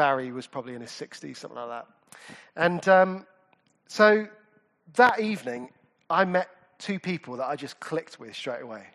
Barry 0.00 0.32
was 0.32 0.46
probably 0.46 0.74
in 0.74 0.80
his 0.80 0.92
60s, 0.92 1.36
something 1.36 1.58
like 1.58 1.68
that. 1.68 1.86
And 2.56 2.88
um, 2.88 3.26
so 3.86 4.26
that 4.94 5.20
evening, 5.20 5.68
I 6.08 6.24
met 6.24 6.48
two 6.78 6.98
people 6.98 7.36
that 7.36 7.44
I 7.44 7.54
just 7.54 7.78
clicked 7.80 8.18
with 8.18 8.34
straight 8.34 8.62
away. 8.62 8.86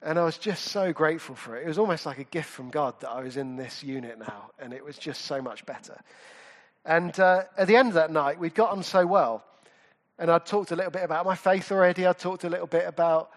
And 0.00 0.18
I 0.18 0.24
was 0.24 0.38
just 0.38 0.68
so 0.68 0.90
grateful 0.90 1.34
for 1.34 1.54
it. 1.54 1.64
It 1.64 1.68
was 1.68 1.76
almost 1.76 2.06
like 2.06 2.16
a 2.16 2.24
gift 2.24 2.48
from 2.48 2.70
God 2.70 2.98
that 3.00 3.10
I 3.10 3.22
was 3.22 3.36
in 3.36 3.56
this 3.56 3.84
unit 3.84 4.18
now, 4.18 4.52
and 4.58 4.72
it 4.72 4.82
was 4.82 4.96
just 4.96 5.26
so 5.26 5.42
much 5.42 5.66
better. 5.66 6.00
And 6.86 7.20
uh, 7.20 7.42
at 7.58 7.66
the 7.66 7.76
end 7.76 7.88
of 7.88 7.94
that 7.96 8.10
night, 8.10 8.38
we'd 8.38 8.54
got 8.54 8.70
on 8.70 8.82
so 8.82 9.04
well. 9.06 9.44
And 10.18 10.30
I'd 10.30 10.46
talked 10.46 10.70
a 10.70 10.76
little 10.76 10.90
bit 10.90 11.02
about 11.02 11.26
my 11.26 11.34
faith 11.34 11.70
already. 11.70 12.06
I'd 12.06 12.18
talked 12.18 12.44
a 12.44 12.48
little 12.48 12.66
bit 12.66 12.88
about 12.88 13.32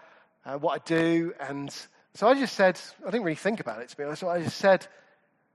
uh, 0.46 0.56
what 0.56 0.80
I 0.80 0.82
do. 0.86 1.34
And 1.40 1.70
so 2.14 2.26
I 2.26 2.32
just 2.32 2.54
said, 2.54 2.80
I 3.06 3.10
didn't 3.10 3.24
really 3.24 3.34
think 3.34 3.60
about 3.60 3.82
it, 3.82 3.90
to 3.90 3.96
be 3.98 4.04
honest. 4.04 4.20
So 4.20 4.30
I 4.30 4.42
just 4.42 4.56
said, 4.56 4.86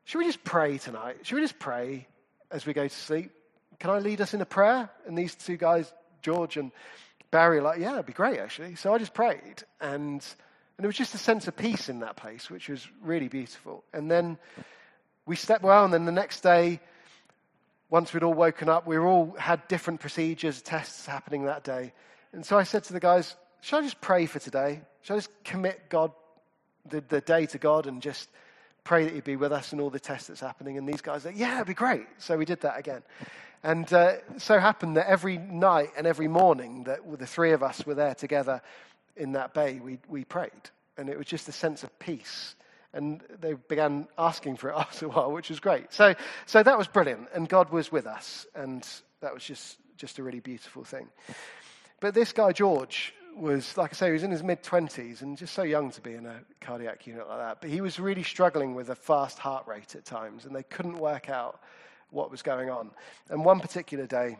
should 0.06 0.20
we 0.20 0.26
just 0.26 0.44
pray 0.44 0.78
tonight? 0.78 1.18
Should 1.24 1.36
we 1.36 1.42
just 1.42 1.60
pray 1.60 2.08
as 2.52 2.66
we 2.66 2.74
go 2.74 2.88
to 2.88 2.94
sleep? 2.94 3.32
Can 3.80 3.90
I 3.90 4.00
lead 4.00 4.22
us 4.22 4.34
in 4.34 4.42
a 4.42 4.46
prayer? 4.46 4.90
And 5.08 5.18
these 5.18 5.36
two 5.36 5.58
guys, 5.58 5.92
George 6.22 6.58
and 6.58 6.72
Barry, 7.32 7.58
are 7.58 7.64
like, 7.64 7.80
yeah, 7.80 7.92
that'd 7.92 8.06
be 8.06 8.14
great, 8.14 8.40
actually. 8.40 8.76
So 8.76 8.94
I 8.94 9.00
just 9.00 9.16
prayed. 9.16 9.64
And, 9.82 10.22
and 10.22 10.24
there 10.78 10.88
was 10.88 10.96
just 10.96 11.16
a 11.16 11.18
sense 11.18 11.48
of 11.48 11.58
peace 11.58 11.90
in 11.90 12.00
that 12.00 12.16
place, 12.16 12.52
which 12.52 12.70
was 12.70 12.88
really 13.02 13.28
beautiful. 13.28 13.84
And 13.94 14.10
then 14.10 14.38
we 15.26 15.36
slept 15.36 15.64
well, 15.64 15.84
and 15.84 15.94
then 15.94 16.06
the 16.06 16.12
next 16.12 16.42
day, 16.42 16.80
once 17.90 18.14
we'd 18.14 18.24
all 18.24 18.34
woken 18.34 18.70
up, 18.70 18.86
we 18.86 18.98
all 19.00 19.36
had 19.40 19.68
different 19.68 20.02
procedures, 20.02 20.62
tests 20.62 21.08
happening 21.08 21.46
that 21.46 21.64
day. 21.64 21.94
And 22.32 22.46
so 22.46 22.60
I 22.60 22.64
said 22.64 22.84
to 22.86 22.94
the 22.94 23.00
guys, 23.00 23.36
Shall 23.62 23.80
I 23.80 23.82
just 23.82 24.02
pray 24.02 24.28
for 24.28 24.38
today? 24.38 24.82
Shall 25.02 25.16
I 25.16 25.20
just 25.20 25.44
commit 25.44 25.90
God, 25.90 26.12
the, 26.88 27.02
the 27.02 27.22
day 27.22 27.48
to 27.48 27.58
God, 27.58 27.88
and 27.88 28.00
just 28.04 28.30
pray 28.86 29.04
that 29.04 29.14
He'd 29.14 29.26
be 29.26 29.36
with 29.36 29.52
us 29.52 29.74
in 29.74 29.82
all 29.82 29.90
the 29.90 30.00
tests 30.00 30.30
that's 30.30 30.40
happening? 30.40 30.78
And 30.78 30.88
these 30.88 31.02
guys 31.02 31.24
said, 31.24 31.36
Yeah, 31.36 31.56
it'd 31.56 31.68
be 31.68 31.74
great. 31.74 32.06
So 32.20 32.38
we 32.38 32.46
did 32.46 32.62
that 32.62 32.80
again. 32.80 33.04
And 33.64 33.92
uh, 33.92 34.18
so 34.38 34.60
happened 34.60 34.96
that 34.96 35.08
every 35.08 35.38
night 35.38 35.90
and 35.98 36.06
every 36.06 36.28
morning 36.28 36.84
that 36.84 37.00
the 37.20 37.26
three 37.26 37.52
of 37.52 37.64
us 37.64 37.86
were 37.86 37.96
there 37.96 38.16
together 38.16 38.62
in 39.18 39.34
that 39.34 39.54
bay, 39.54 39.80
we, 39.84 39.98
we 40.08 40.24
prayed. 40.24 40.52
And 40.98 41.10
it 41.10 41.18
was 41.18 41.26
just 41.26 41.50
a 41.50 41.52
sense 41.52 41.84
of 41.84 41.98
peace. 41.98 42.56
And 42.94 43.22
they 43.42 43.54
began 43.54 44.08
asking 44.18 44.58
for 44.58 44.70
it 44.70 44.76
after 44.78 45.08
a 45.08 45.10
while, 45.10 45.32
which 45.32 45.50
was 45.50 45.60
great. 45.60 45.92
So, 45.92 46.14
so 46.46 46.62
that 46.62 46.78
was 46.78 46.88
brilliant. 46.88 47.28
And 47.34 47.50
God 47.50 47.72
was 47.72 47.92
with 47.92 48.06
us. 48.06 48.46
And 48.54 48.88
that 49.22 49.34
was 49.34 49.44
just, 49.44 49.78
just 49.98 50.20
a 50.20 50.24
really 50.24 50.42
beautiful 50.42 50.84
thing. 50.84 51.08
But 52.00 52.14
this 52.14 52.34
guy, 52.34 52.52
George, 52.52 53.16
was, 53.36 53.78
like 53.78 53.94
I 53.94 53.96
say, 53.96 54.06
he 54.08 54.14
was 54.14 54.24
in 54.24 54.32
his 54.32 54.44
mid 54.44 54.64
20s 54.64 55.22
and 55.22 55.38
just 55.38 55.54
so 55.54 55.64
young 55.64 55.92
to 55.92 56.02
be 56.02 56.14
in 56.14 56.26
a 56.26 56.40
cardiac 56.62 57.06
unit 57.06 57.28
like 57.28 57.40
that. 57.40 57.62
But 57.62 57.70
he 57.70 57.82
was 57.82 58.00
really 58.00 58.24
struggling 58.24 58.76
with 58.76 58.90
a 58.90 58.96
fast 58.96 59.40
heart 59.40 59.68
rate 59.68 59.96
at 59.96 60.06
times, 60.06 60.46
and 60.46 60.56
they 60.56 60.64
couldn't 60.64 60.98
work 60.98 61.30
out 61.30 61.60
what 62.12 62.32
was 62.32 62.42
going 62.42 62.70
on. 62.70 62.92
And 63.30 63.44
one 63.44 63.60
particular 63.60 64.06
day, 64.06 64.38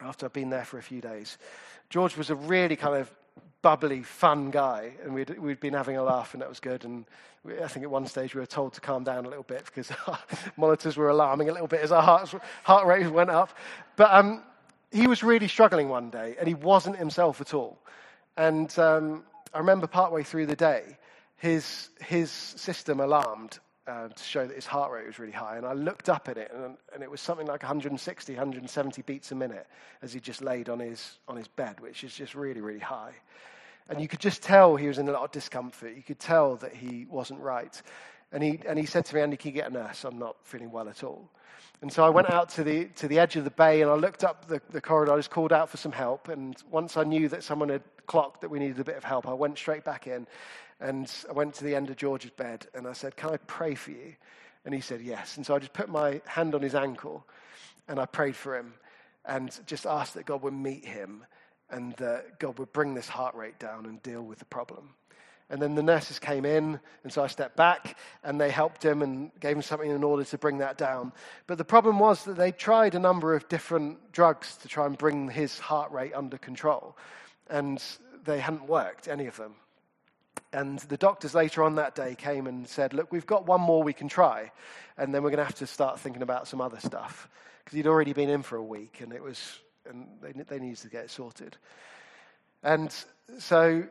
after 0.00 0.26
I'd 0.26 0.32
been 0.32 0.50
there 0.50 0.64
for 0.64 0.78
a 0.78 0.82
few 0.82 1.00
days, 1.00 1.38
George 1.88 2.16
was 2.16 2.30
a 2.30 2.34
really 2.34 2.76
kind 2.76 2.96
of 2.96 3.10
bubbly, 3.62 4.02
fun 4.02 4.50
guy, 4.50 4.92
and 5.04 5.14
we'd, 5.14 5.38
we'd 5.38 5.60
been 5.60 5.74
having 5.74 5.96
a 5.96 6.02
laugh, 6.02 6.32
and 6.32 6.40
that 6.40 6.48
was 6.48 6.60
good. 6.60 6.84
And 6.84 7.04
we, 7.44 7.58
I 7.60 7.68
think 7.68 7.84
at 7.84 7.90
one 7.90 8.06
stage 8.06 8.34
we 8.34 8.40
were 8.40 8.46
told 8.46 8.72
to 8.74 8.80
calm 8.80 9.04
down 9.04 9.26
a 9.26 9.28
little 9.28 9.44
bit 9.44 9.64
because 9.66 9.90
our 10.06 10.18
monitors 10.56 10.96
were 10.96 11.08
alarming 11.08 11.48
a 11.48 11.52
little 11.52 11.68
bit 11.68 11.80
as 11.80 11.92
our 11.92 12.02
heart, 12.02 12.34
heart 12.62 12.86
rate 12.86 13.10
went 13.10 13.30
up. 13.30 13.56
But 13.96 14.12
um, 14.12 14.42
he 14.90 15.06
was 15.06 15.22
really 15.22 15.48
struggling 15.48 15.88
one 15.88 16.10
day, 16.10 16.36
and 16.38 16.48
he 16.48 16.54
wasn't 16.54 16.96
himself 16.96 17.40
at 17.40 17.54
all. 17.54 17.78
And 18.40 18.78
um, 18.78 19.24
I 19.52 19.58
remember 19.58 19.86
partway 19.86 20.22
through 20.22 20.46
the 20.46 20.56
day, 20.56 20.96
his, 21.36 21.90
his 22.00 22.30
system 22.30 22.98
alarmed 22.98 23.58
uh, 23.86 24.08
to 24.08 24.22
show 24.24 24.46
that 24.46 24.56
his 24.56 24.64
heart 24.64 24.90
rate 24.92 25.06
was 25.06 25.18
really 25.18 25.30
high. 25.30 25.58
And 25.58 25.66
I 25.66 25.74
looked 25.74 26.08
up 26.08 26.26
at 26.26 26.38
it, 26.38 26.50
and, 26.54 26.78
and, 26.94 27.02
it 27.02 27.10
was 27.10 27.20
something 27.20 27.46
like 27.46 27.62
160, 27.62 28.32
170 28.32 29.02
beats 29.02 29.30
a 29.30 29.34
minute 29.34 29.66
as 30.00 30.14
he 30.14 30.20
just 30.20 30.40
laid 30.40 30.70
on 30.70 30.78
his, 30.78 31.18
on 31.28 31.36
his 31.36 31.48
bed, 31.48 31.80
which 31.80 32.02
is 32.02 32.14
just 32.14 32.34
really, 32.34 32.62
really 32.62 32.78
high. 32.78 33.12
And 33.90 34.00
you 34.00 34.08
could 34.08 34.20
just 34.20 34.42
tell 34.42 34.74
he 34.74 34.88
was 34.88 34.96
in 34.96 35.06
a 35.06 35.12
lot 35.12 35.24
of 35.24 35.32
discomfort. 35.32 35.94
You 35.94 36.02
could 36.02 36.18
tell 36.18 36.56
that 36.56 36.74
he 36.74 37.04
wasn't 37.10 37.40
right. 37.40 37.82
And 38.32 38.42
he, 38.42 38.60
and 38.66 38.78
he 38.78 38.86
said 38.86 39.04
to 39.06 39.14
me, 39.14 39.20
Andy, 39.20 39.36
can 39.36 39.48
you 39.48 39.54
get 39.54 39.70
a 39.70 39.72
nurse? 39.72 40.04
I'm 40.04 40.18
not 40.18 40.36
feeling 40.44 40.70
well 40.70 40.88
at 40.88 41.02
all. 41.02 41.28
And 41.82 41.92
so 41.92 42.04
I 42.04 42.10
went 42.10 42.30
out 42.30 42.50
to 42.50 42.64
the, 42.64 42.84
to 42.96 43.08
the 43.08 43.18
edge 43.18 43.36
of 43.36 43.44
the 43.44 43.50
bay 43.50 43.80
and 43.80 43.90
I 43.90 43.94
looked 43.94 44.22
up 44.22 44.46
the, 44.46 44.60
the 44.70 44.80
corridor. 44.80 45.12
I 45.12 45.16
just 45.16 45.30
called 45.30 45.52
out 45.52 45.70
for 45.70 45.78
some 45.78 45.92
help. 45.92 46.28
And 46.28 46.54
once 46.70 46.96
I 46.96 47.04
knew 47.04 47.28
that 47.28 47.42
someone 47.42 47.70
had 47.70 47.82
clocked 48.06 48.42
that 48.42 48.50
we 48.50 48.58
needed 48.58 48.78
a 48.78 48.84
bit 48.84 48.96
of 48.96 49.04
help, 49.04 49.26
I 49.26 49.32
went 49.32 49.56
straight 49.56 49.82
back 49.82 50.06
in 50.06 50.26
and 50.78 51.10
I 51.28 51.32
went 51.32 51.54
to 51.54 51.64
the 51.64 51.74
end 51.74 51.88
of 51.88 51.96
George's 51.96 52.30
bed 52.32 52.66
and 52.74 52.86
I 52.86 52.92
said, 52.92 53.16
Can 53.16 53.30
I 53.30 53.38
pray 53.38 53.74
for 53.74 53.92
you? 53.92 54.14
And 54.64 54.74
he 54.74 54.80
said, 54.80 55.00
Yes. 55.00 55.38
And 55.38 55.46
so 55.46 55.54
I 55.54 55.58
just 55.58 55.72
put 55.72 55.88
my 55.88 56.20
hand 56.26 56.54
on 56.54 56.60
his 56.60 56.74
ankle 56.74 57.26
and 57.88 57.98
I 57.98 58.04
prayed 58.04 58.36
for 58.36 58.56
him 58.56 58.74
and 59.24 59.58
just 59.66 59.86
asked 59.86 60.14
that 60.14 60.26
God 60.26 60.42
would 60.42 60.54
meet 60.54 60.84
him 60.84 61.24
and 61.70 61.94
that 61.94 62.38
God 62.38 62.58
would 62.58 62.72
bring 62.72 62.94
this 62.94 63.08
heart 63.08 63.34
rate 63.34 63.58
down 63.58 63.86
and 63.86 64.02
deal 64.02 64.22
with 64.22 64.38
the 64.38 64.44
problem. 64.44 64.90
And 65.50 65.60
then 65.60 65.74
the 65.74 65.82
nurses 65.82 66.20
came 66.20 66.44
in, 66.44 66.78
and 67.02 67.12
so 67.12 67.24
I 67.24 67.26
stepped 67.26 67.56
back, 67.56 67.98
and 68.22 68.40
they 68.40 68.50
helped 68.50 68.84
him 68.84 69.02
and 69.02 69.32
gave 69.40 69.56
him 69.56 69.62
something 69.62 69.90
in 69.90 70.04
order 70.04 70.22
to 70.22 70.38
bring 70.38 70.58
that 70.58 70.78
down. 70.78 71.12
But 71.48 71.58
the 71.58 71.64
problem 71.64 71.98
was 71.98 72.24
that 72.24 72.36
they 72.36 72.52
tried 72.52 72.94
a 72.94 73.00
number 73.00 73.34
of 73.34 73.48
different 73.48 74.12
drugs 74.12 74.56
to 74.58 74.68
try 74.68 74.86
and 74.86 74.96
bring 74.96 75.28
his 75.28 75.58
heart 75.58 75.90
rate 75.90 76.14
under 76.14 76.38
control, 76.38 76.96
and 77.48 77.82
they 78.24 78.38
hadn't 78.38 78.68
worked, 78.68 79.08
any 79.08 79.26
of 79.26 79.36
them. 79.36 79.54
And 80.52 80.78
the 80.80 80.96
doctors 80.96 81.34
later 81.34 81.62
on 81.62 81.76
that 81.76 81.94
day 81.94 82.14
came 82.14 82.46
and 82.46 82.66
said, 82.66 82.94
Look, 82.94 83.12
we've 83.12 83.26
got 83.26 83.46
one 83.46 83.60
more 83.60 83.82
we 83.82 83.92
can 83.92 84.08
try, 84.08 84.52
and 84.96 85.12
then 85.12 85.22
we're 85.22 85.30
going 85.30 85.38
to 85.38 85.44
have 85.44 85.56
to 85.56 85.66
start 85.66 85.98
thinking 85.98 86.22
about 86.22 86.46
some 86.46 86.60
other 86.60 86.78
stuff. 86.78 87.28
Because 87.64 87.76
he'd 87.76 87.86
already 87.88 88.12
been 88.12 88.28
in 88.28 88.42
for 88.42 88.56
a 88.56 88.62
week, 88.62 89.00
and 89.00 89.12
it 89.12 89.22
was, 89.22 89.60
and 89.88 90.06
they, 90.20 90.32
they 90.32 90.58
needed 90.60 90.78
to 90.78 90.88
get 90.88 91.04
it 91.04 91.10
sorted. 91.10 91.56
And 92.62 92.94
so 93.38 93.84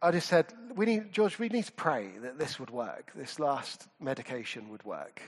I 0.00 0.12
just 0.12 0.28
said, 0.28 0.46
we 0.74 0.86
need, 0.86 1.12
George, 1.12 1.38
we 1.38 1.48
need 1.48 1.64
to 1.64 1.72
pray 1.72 2.10
that 2.22 2.38
this 2.38 2.60
would 2.60 2.70
work, 2.70 3.10
this 3.16 3.40
last 3.40 3.88
medication 4.00 4.68
would 4.68 4.84
work. 4.84 5.20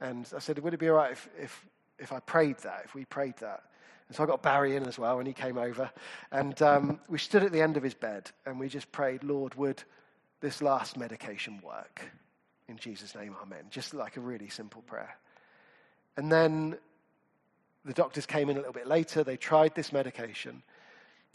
And 0.00 0.28
I 0.34 0.40
said, 0.40 0.58
would 0.58 0.74
it 0.74 0.80
be 0.80 0.88
all 0.88 0.96
right 0.96 1.12
if, 1.12 1.28
if, 1.40 1.66
if 1.98 2.12
I 2.12 2.18
prayed 2.20 2.58
that, 2.58 2.82
if 2.84 2.94
we 2.94 3.04
prayed 3.04 3.36
that? 3.38 3.62
And 4.08 4.16
so 4.16 4.24
I 4.24 4.26
got 4.26 4.42
Barry 4.42 4.74
in 4.74 4.86
as 4.86 4.98
well, 4.98 5.18
and 5.18 5.26
he 5.26 5.34
came 5.34 5.58
over. 5.58 5.90
And 6.32 6.60
um, 6.62 7.00
we 7.08 7.18
stood 7.18 7.44
at 7.44 7.52
the 7.52 7.60
end 7.60 7.76
of 7.76 7.82
his 7.82 7.94
bed, 7.94 8.30
and 8.44 8.58
we 8.58 8.68
just 8.68 8.90
prayed, 8.90 9.22
Lord, 9.22 9.54
would 9.54 9.82
this 10.40 10.62
last 10.62 10.96
medication 10.96 11.60
work? 11.62 12.02
In 12.68 12.76
Jesus' 12.76 13.14
name, 13.14 13.36
amen. 13.40 13.66
Just 13.70 13.94
like 13.94 14.16
a 14.16 14.20
really 14.20 14.48
simple 14.48 14.82
prayer. 14.82 15.16
And 16.16 16.32
then 16.32 16.76
the 17.84 17.92
doctors 17.92 18.26
came 18.26 18.50
in 18.50 18.56
a 18.56 18.60
little 18.60 18.72
bit 18.72 18.88
later. 18.88 19.22
They 19.22 19.36
tried 19.36 19.74
this 19.74 19.92
medication 19.92 20.62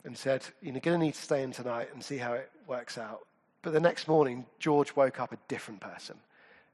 and 0.04 0.18
said, 0.18 0.44
You're 0.62 0.74
going 0.74 1.00
to 1.00 1.06
need 1.06 1.14
to 1.14 1.22
stay 1.22 1.44
in 1.44 1.52
tonight 1.52 1.90
and 1.94 2.04
see 2.04 2.18
how 2.18 2.34
it 2.34 2.50
works 2.68 2.98
out. 2.98 3.26
But 3.62 3.74
the 3.74 3.80
next 3.80 4.08
morning, 4.08 4.46
George 4.60 4.96
woke 4.96 5.20
up 5.20 5.32
a 5.32 5.38
different 5.48 5.80
person. 5.80 6.18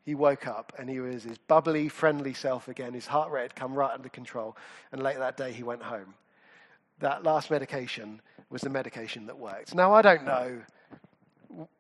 He 0.04 0.16
woke 0.16 0.48
up 0.48 0.74
and 0.80 0.90
he 0.90 1.00
was 1.00 1.24
his 1.24 1.38
bubbly, 1.38 1.88
friendly 1.88 2.34
self 2.34 2.68
again. 2.68 2.94
His 2.94 3.06
heart 3.06 3.32
rate 3.32 3.44
had 3.44 3.56
come 3.56 3.76
right 3.76 3.94
under 3.94 4.10
control. 4.10 4.58
And 4.92 5.04
later 5.04 5.20
that 5.20 5.38
day, 5.38 5.52
he 5.52 5.62
went 5.62 5.84
home. 5.84 6.16
That 7.00 7.24
last 7.24 7.52
medication 7.52 8.22
was 8.50 8.62
the 8.62 8.70
medication 8.70 9.28
that 9.28 9.38
worked. 9.38 9.76
Now, 9.76 9.94
I 9.94 10.02
don't 10.02 10.26
know 10.26 10.62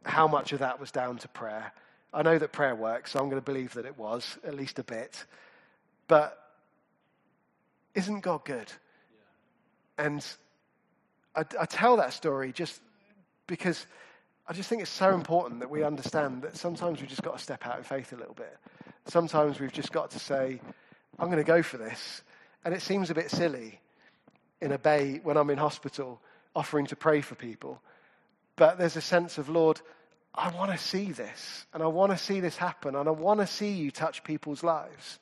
how 0.05 0.27
much 0.27 0.53
of 0.53 0.59
that 0.59 0.79
was 0.79 0.91
down 0.91 1.17
to 1.17 1.27
prayer. 1.29 1.71
I 2.13 2.21
know 2.21 2.37
that 2.37 2.51
prayer 2.51 2.75
works, 2.75 3.11
so 3.11 3.19
I'm 3.19 3.29
going 3.29 3.41
to 3.41 3.45
believe 3.45 3.73
that 3.73 3.85
it 3.85 3.97
was, 3.97 4.37
at 4.43 4.55
least 4.55 4.79
a 4.79 4.83
bit. 4.83 5.25
But 6.07 6.37
isn't 7.95 8.21
God 8.21 8.45
good? 8.45 8.71
Yeah. 9.97 10.05
And 10.05 10.25
I, 11.35 11.45
I 11.59 11.65
tell 11.65 11.97
that 11.97 12.13
story 12.13 12.51
just 12.51 12.79
because 13.47 13.85
I 14.47 14.53
just 14.53 14.67
think 14.67 14.81
it's 14.81 14.91
so 14.91 15.13
important 15.13 15.59
that 15.59 15.69
we 15.69 15.83
understand 15.83 16.41
that 16.41 16.57
sometimes 16.57 16.99
we've 16.99 17.09
just 17.09 17.21
got 17.21 17.37
to 17.37 17.43
step 17.43 17.65
out 17.67 17.77
in 17.77 17.83
faith 17.83 18.13
a 18.13 18.15
little 18.15 18.33
bit. 18.33 18.57
Sometimes 19.05 19.59
we've 19.59 19.71
just 19.71 19.91
got 19.91 20.11
to 20.11 20.19
say, 20.19 20.59
I'm 21.19 21.27
going 21.27 21.37
to 21.37 21.43
go 21.43 21.61
for 21.61 21.77
this. 21.77 22.23
And 22.65 22.73
it 22.73 22.81
seems 22.81 23.09
a 23.09 23.13
bit 23.13 23.29
silly 23.29 23.79
in 24.61 24.71
a 24.71 24.77
bay 24.77 25.19
when 25.23 25.37
I'm 25.37 25.49
in 25.49 25.57
hospital 25.57 26.19
offering 26.55 26.87
to 26.87 26.95
pray 26.95 27.21
for 27.21 27.35
people. 27.35 27.81
But 28.55 28.77
there's 28.77 28.97
a 28.97 29.01
sense 29.01 29.37
of, 29.37 29.49
Lord, 29.49 29.79
I 30.33 30.49
want 30.49 30.71
to 30.71 30.77
see 30.77 31.11
this. 31.11 31.65
And 31.73 31.81
I 31.83 31.87
want 31.87 32.11
to 32.11 32.17
see 32.17 32.39
this 32.39 32.57
happen. 32.57 32.95
And 32.95 33.07
I 33.07 33.11
want 33.11 33.39
to 33.39 33.47
see 33.47 33.71
you 33.71 33.91
touch 33.91 34.23
people's 34.23 34.63
lives. 34.63 35.19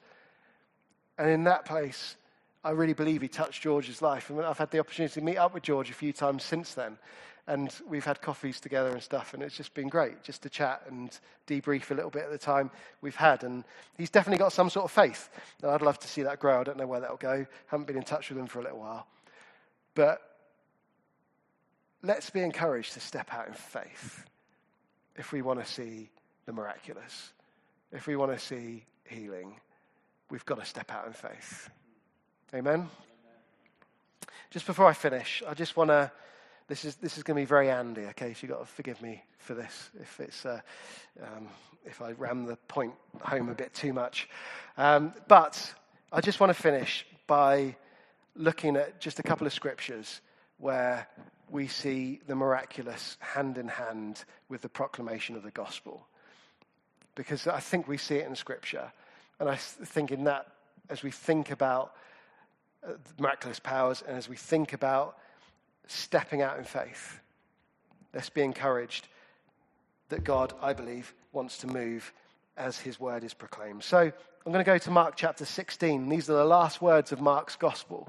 And 1.17 1.30
in 1.30 1.43
that 1.46 1.65
place, 1.65 2.15
I 2.67 2.71
really 2.71 2.93
believe 2.93 3.21
he 3.21 3.30
touched 3.30 3.63
George's 3.63 4.01
life. 4.01 4.30
And 4.30 4.41
I've 4.41 4.58
had 4.58 4.71
the 4.71 4.80
opportunity 4.80 5.13
to 5.13 5.21
meet 5.21 5.38
up 5.38 5.53
with 5.53 5.63
George 5.63 5.89
a 5.89 5.93
few 5.93 6.12
times 6.12 6.43
since 6.43 6.73
then. 6.73 6.97
And 7.47 7.73
we've 7.88 8.03
had 8.03 8.21
coffees 8.21 8.60
together 8.60 8.89
and 8.89 9.01
stuff, 9.01 9.34
and 9.34 9.41
it's 9.41 9.56
just 9.56 9.73
been 9.73 9.88
great 9.88 10.21
just 10.21 10.41
to 10.41 10.49
chat 10.49 10.82
and 10.89 11.17
debrief 11.47 11.91
a 11.91 11.93
little 11.93 12.10
bit 12.10 12.23
at 12.25 12.30
the 12.30 12.38
time 12.38 12.69
we've 12.99 13.15
had. 13.15 13.45
And 13.45 13.63
he's 13.97 14.10
definitely 14.10 14.39
got 14.39 14.51
some 14.51 14.69
sort 14.69 14.84
of 14.84 14.91
faith. 14.91 15.30
And 15.62 15.71
I'd 15.71 15.82
love 15.82 15.97
to 15.99 16.10
see 16.10 16.23
that 16.23 16.41
grow. 16.41 16.60
I 16.60 16.65
don't 16.65 16.77
know 16.77 16.86
where 16.86 16.99
that'll 16.99 17.15
go. 17.15 17.45
Haven't 17.67 17.88
been 17.88 17.95
in 17.95 18.03
touch 18.03 18.27
with 18.27 18.38
him 18.38 18.47
for 18.47 18.60
a 18.60 18.63
little 18.63 18.80
while. 18.80 19.08
But 19.95 20.21
let's 22.03 22.30
be 22.30 22.41
encouraged 22.41 22.95
to 22.95 22.99
step 22.99 23.34
out 23.34 23.47
in 23.47 23.53
faith 23.53 24.25
if 25.15 25.32
we 25.32 25.41
want 25.41 25.63
to 25.63 25.65
see 25.65 26.10
the 26.45 26.51
miraculous, 26.51 27.32
if 27.93 28.08
we 28.08 28.17
want 28.17 28.38
to 28.38 28.45
see 28.45 28.84
healing. 29.06 29.56
We've 30.30 30.45
got 30.45 30.60
to 30.60 30.65
step 30.65 30.91
out 30.91 31.08
in 31.08 31.13
faith. 31.13 31.69
Amen? 32.53 32.89
Just 34.51 34.65
before 34.65 34.86
I 34.86 34.93
finish, 34.93 35.43
I 35.45 35.53
just 35.53 35.75
want 35.75 35.89
to. 35.89 36.10
This 36.69 36.86
is, 36.86 36.95
this 36.95 37.17
is 37.17 37.23
going 37.23 37.36
to 37.36 37.41
be 37.41 37.45
very 37.45 37.69
Andy, 37.69 38.05
okay? 38.05 38.33
So 38.33 38.39
you've 38.41 38.51
got 38.51 38.60
to 38.60 38.65
forgive 38.65 39.01
me 39.01 39.21
for 39.38 39.53
this 39.53 39.89
if, 40.01 40.19
it's, 40.19 40.45
uh, 40.45 40.60
um, 41.21 41.47
if 41.86 42.01
I 42.01 42.12
ram 42.12 42.45
the 42.45 42.55
point 42.67 42.93
home 43.21 43.49
a 43.49 43.53
bit 43.53 43.73
too 43.73 43.93
much. 43.93 44.29
Um, 44.77 45.13
but 45.27 45.73
I 46.12 46.19
just 46.21 46.39
want 46.39 46.55
to 46.55 46.62
finish 46.62 47.05
by 47.25 47.75
looking 48.36 48.75
at 48.75 48.99
just 48.99 49.19
a 49.19 49.23
couple 49.23 49.47
of 49.47 49.53
scriptures 49.53 50.21
where 50.57 51.07
we 51.49 51.67
see 51.67 52.21
the 52.27 52.36
miraculous 52.36 53.17
hand 53.19 53.57
in 53.57 53.67
hand 53.67 54.23
with 54.49 54.62
the 54.62 54.69
proclamation 54.69 55.36
of 55.36 55.43
the 55.43 55.51
gospel. 55.51 56.05
Because 57.15 57.47
I 57.47 57.60
think 57.60 57.88
we 57.88 57.97
see 57.97 58.15
it 58.15 58.27
in 58.27 58.36
Scripture. 58.36 58.91
And 59.39 59.49
I 59.49 59.55
think 59.55 60.12
in 60.12 60.25
that, 60.25 60.47
as 60.89 61.03
we 61.03 61.12
think 61.12 61.51
about 61.51 61.93
Uh, 62.88 62.91
miraculous 63.19 63.60
powers, 63.60 64.02
and 64.08 64.15
as 64.15 64.30
we 64.30 64.36
think 64.36 64.71
about 64.71 65.17
stepping 65.88 66.41
out 66.41 66.58
in 66.58 66.63
faith, 66.63 67.19
let's 68.13 68.30
be 68.30 68.41
encouraged 68.41 69.08
that 70.10 70.23
God, 70.23 70.54
I 70.62 70.71
believe, 70.71 71.13
wants 71.34 71.58
to 71.60 71.67
move 71.67 72.13
as 72.56 72.80
his 72.80 72.97
word 72.97 73.26
is 73.26 73.34
proclaimed. 73.34 73.84
So 73.84 74.00
I'm 74.00 74.52
going 74.54 74.63
to 74.63 74.71
go 74.71 74.78
to 74.78 74.91
Mark 74.91 75.15
chapter 75.17 75.43
16. 75.43 76.08
These 76.08 76.30
are 76.30 76.34
the 76.34 76.45
last 76.45 76.82
words 76.82 77.12
of 77.12 77.19
Mark's 77.19 77.58
gospel. 77.58 78.08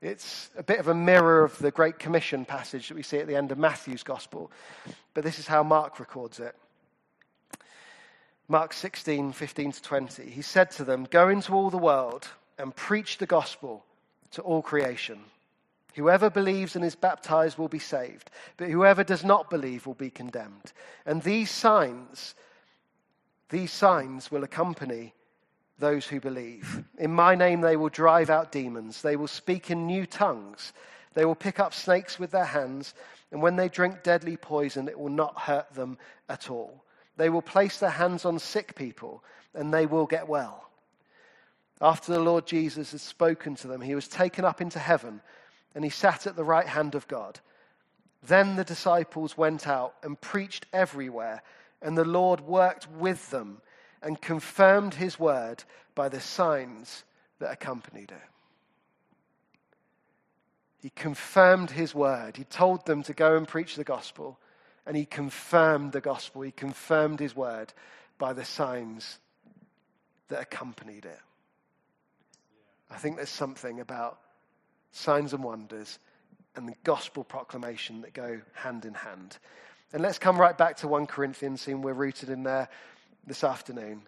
It's 0.00 0.50
a 0.56 0.62
bit 0.62 0.78
of 0.78 0.86
a 0.86 0.94
mirror 0.94 1.42
of 1.42 1.58
the 1.58 1.72
Great 1.72 1.98
Commission 1.98 2.44
passage 2.44 2.88
that 2.88 2.94
we 2.94 3.02
see 3.02 3.18
at 3.18 3.26
the 3.26 3.36
end 3.36 3.50
of 3.50 3.58
Matthew's 3.58 4.04
gospel. 4.04 4.52
But 5.14 5.24
this 5.24 5.40
is 5.40 5.48
how 5.48 5.64
Mark 5.64 5.98
records 5.98 6.38
it. 6.38 6.54
Mark 8.46 8.74
16, 8.74 9.32
15 9.32 9.72
to 9.72 9.82
20. 9.82 10.30
He 10.30 10.42
said 10.42 10.70
to 10.72 10.84
them, 10.84 11.08
Go 11.10 11.28
into 11.28 11.52
all 11.52 11.70
the 11.70 11.78
world 11.78 12.28
and 12.58 12.76
preach 12.76 13.18
the 13.18 13.26
gospel 13.26 13.84
to 14.34 14.42
all 14.42 14.62
creation. 14.62 15.20
Whoever 15.94 16.28
believes 16.28 16.74
and 16.74 16.84
is 16.84 16.96
baptized 16.96 17.56
will 17.56 17.68
be 17.68 17.78
saved, 17.78 18.30
but 18.56 18.68
whoever 18.68 19.04
does 19.04 19.24
not 19.24 19.48
believe 19.48 19.86
will 19.86 19.94
be 19.94 20.10
condemned. 20.10 20.72
And 21.06 21.22
these 21.22 21.50
signs, 21.50 22.34
these 23.48 23.70
signs 23.70 24.30
will 24.30 24.42
accompany 24.42 25.14
those 25.78 26.06
who 26.06 26.20
believe. 26.20 26.84
In 26.98 27.12
my 27.12 27.34
name 27.34 27.60
they 27.60 27.76
will 27.76 27.88
drive 27.88 28.30
out 28.30 28.52
demons. 28.52 29.02
They 29.02 29.16
will 29.16 29.28
speak 29.28 29.70
in 29.70 29.86
new 29.86 30.06
tongues. 30.06 30.72
They 31.14 31.24
will 31.24 31.34
pick 31.34 31.60
up 31.60 31.72
snakes 31.72 32.18
with 32.18 32.32
their 32.32 32.44
hands. 32.44 32.94
And 33.30 33.40
when 33.40 33.56
they 33.56 33.68
drink 33.68 34.02
deadly 34.02 34.36
poison, 34.36 34.88
it 34.88 34.98
will 34.98 35.10
not 35.10 35.38
hurt 35.38 35.72
them 35.74 35.98
at 36.28 36.50
all. 36.50 36.84
They 37.16 37.30
will 37.30 37.42
place 37.42 37.78
their 37.78 37.90
hands 37.90 38.24
on 38.24 38.38
sick 38.38 38.74
people 38.74 39.22
and 39.54 39.72
they 39.72 39.86
will 39.86 40.06
get 40.06 40.28
well. 40.28 40.68
After 41.84 42.14
the 42.14 42.20
Lord 42.20 42.46
Jesus 42.46 42.92
had 42.92 43.02
spoken 43.02 43.56
to 43.56 43.68
them, 43.68 43.82
he 43.82 43.94
was 43.94 44.08
taken 44.08 44.42
up 44.42 44.62
into 44.62 44.78
heaven 44.78 45.20
and 45.74 45.84
he 45.84 45.90
sat 45.90 46.26
at 46.26 46.34
the 46.34 46.42
right 46.42 46.66
hand 46.66 46.94
of 46.94 47.06
God. 47.08 47.40
Then 48.22 48.56
the 48.56 48.64
disciples 48.64 49.36
went 49.36 49.68
out 49.68 49.94
and 50.02 50.18
preached 50.18 50.64
everywhere, 50.72 51.42
and 51.82 51.98
the 51.98 52.06
Lord 52.06 52.40
worked 52.40 52.90
with 52.90 53.28
them 53.28 53.60
and 54.00 54.18
confirmed 54.18 54.94
his 54.94 55.18
word 55.18 55.62
by 55.94 56.08
the 56.08 56.20
signs 56.20 57.04
that 57.38 57.52
accompanied 57.52 58.12
it. 58.12 58.28
He 60.80 60.88
confirmed 60.88 61.70
his 61.70 61.94
word. 61.94 62.38
He 62.38 62.44
told 62.44 62.86
them 62.86 63.02
to 63.02 63.12
go 63.12 63.36
and 63.36 63.46
preach 63.46 63.76
the 63.76 63.84
gospel, 63.84 64.38
and 64.86 64.96
he 64.96 65.04
confirmed 65.04 65.92
the 65.92 66.00
gospel. 66.00 66.40
He 66.40 66.50
confirmed 66.50 67.20
his 67.20 67.36
word 67.36 67.74
by 68.16 68.32
the 68.32 68.44
signs 68.46 69.18
that 70.28 70.40
accompanied 70.40 71.04
it. 71.04 71.20
I 72.94 72.96
think 72.96 73.16
there's 73.16 73.28
something 73.28 73.80
about 73.80 74.20
signs 74.92 75.32
and 75.32 75.42
wonders 75.42 75.98
and 76.54 76.68
the 76.68 76.76
gospel 76.84 77.24
proclamation 77.24 78.02
that 78.02 78.14
go 78.14 78.40
hand 78.52 78.84
in 78.84 78.94
hand. 78.94 79.36
And 79.92 80.00
let's 80.00 80.20
come 80.20 80.40
right 80.40 80.56
back 80.56 80.76
to 80.78 80.88
1 80.88 81.08
Corinthians, 81.08 81.62
seeing 81.62 81.82
we're 81.82 81.92
rooted 81.92 82.30
in 82.30 82.44
there 82.44 82.68
this 83.26 83.42
afternoon. 83.42 84.02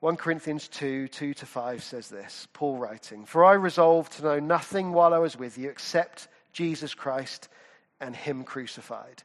1 0.00 0.16
Corinthians 0.16 0.68
2 0.68 1.08
2 1.08 1.34
to 1.34 1.46
5 1.46 1.82
says 1.82 2.08
this 2.08 2.48
Paul 2.54 2.78
writing, 2.78 3.26
For 3.26 3.44
I 3.44 3.52
resolved 3.52 4.12
to 4.12 4.22
know 4.22 4.40
nothing 4.40 4.92
while 4.92 5.12
I 5.12 5.18
was 5.18 5.38
with 5.38 5.58
you 5.58 5.68
except 5.68 6.28
Jesus 6.54 6.94
Christ 6.94 7.50
and 8.00 8.16
Him 8.16 8.44
crucified. 8.44 9.22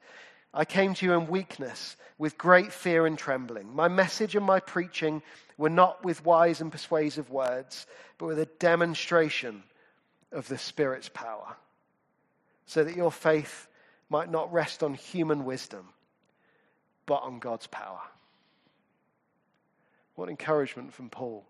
I 0.53 0.65
came 0.65 0.93
to 0.95 1.05
you 1.05 1.13
in 1.13 1.27
weakness, 1.27 1.95
with 2.17 2.38
great 2.38 2.73
fear 2.73 3.05
and 3.05 3.17
trembling. 3.17 3.73
My 3.73 3.88
message 3.88 4.36
and 4.36 4.45
my 4.45 4.60
preaching 4.60 5.21
were 5.60 5.69
not 5.69 6.06
with 6.06 6.24
wise 6.24 6.62
and 6.62 6.72
persuasive 6.72 7.30
words, 7.30 7.86
but 8.17 8.28
with 8.28 8.39
a 8.39 8.45
demonstration 8.45 9.62
of 10.32 10.48
the 10.48 10.58
Spirit's 10.58 11.10
power, 11.10 11.58
so 12.65 12.82
that 12.82 12.95
your 12.95 13.12
faith 13.12 13.67
might 14.10 14.32
not 14.32 14.52
rest 14.54 14.84
on 14.84 14.93
human 14.93 15.43
wisdom, 15.43 15.89
but 17.06 17.22
on 17.24 17.39
God's 17.39 17.67
power. 17.67 18.00
What 20.15 20.30
encouragement 20.30 20.93
from 20.93 21.10
Paul 21.10 21.45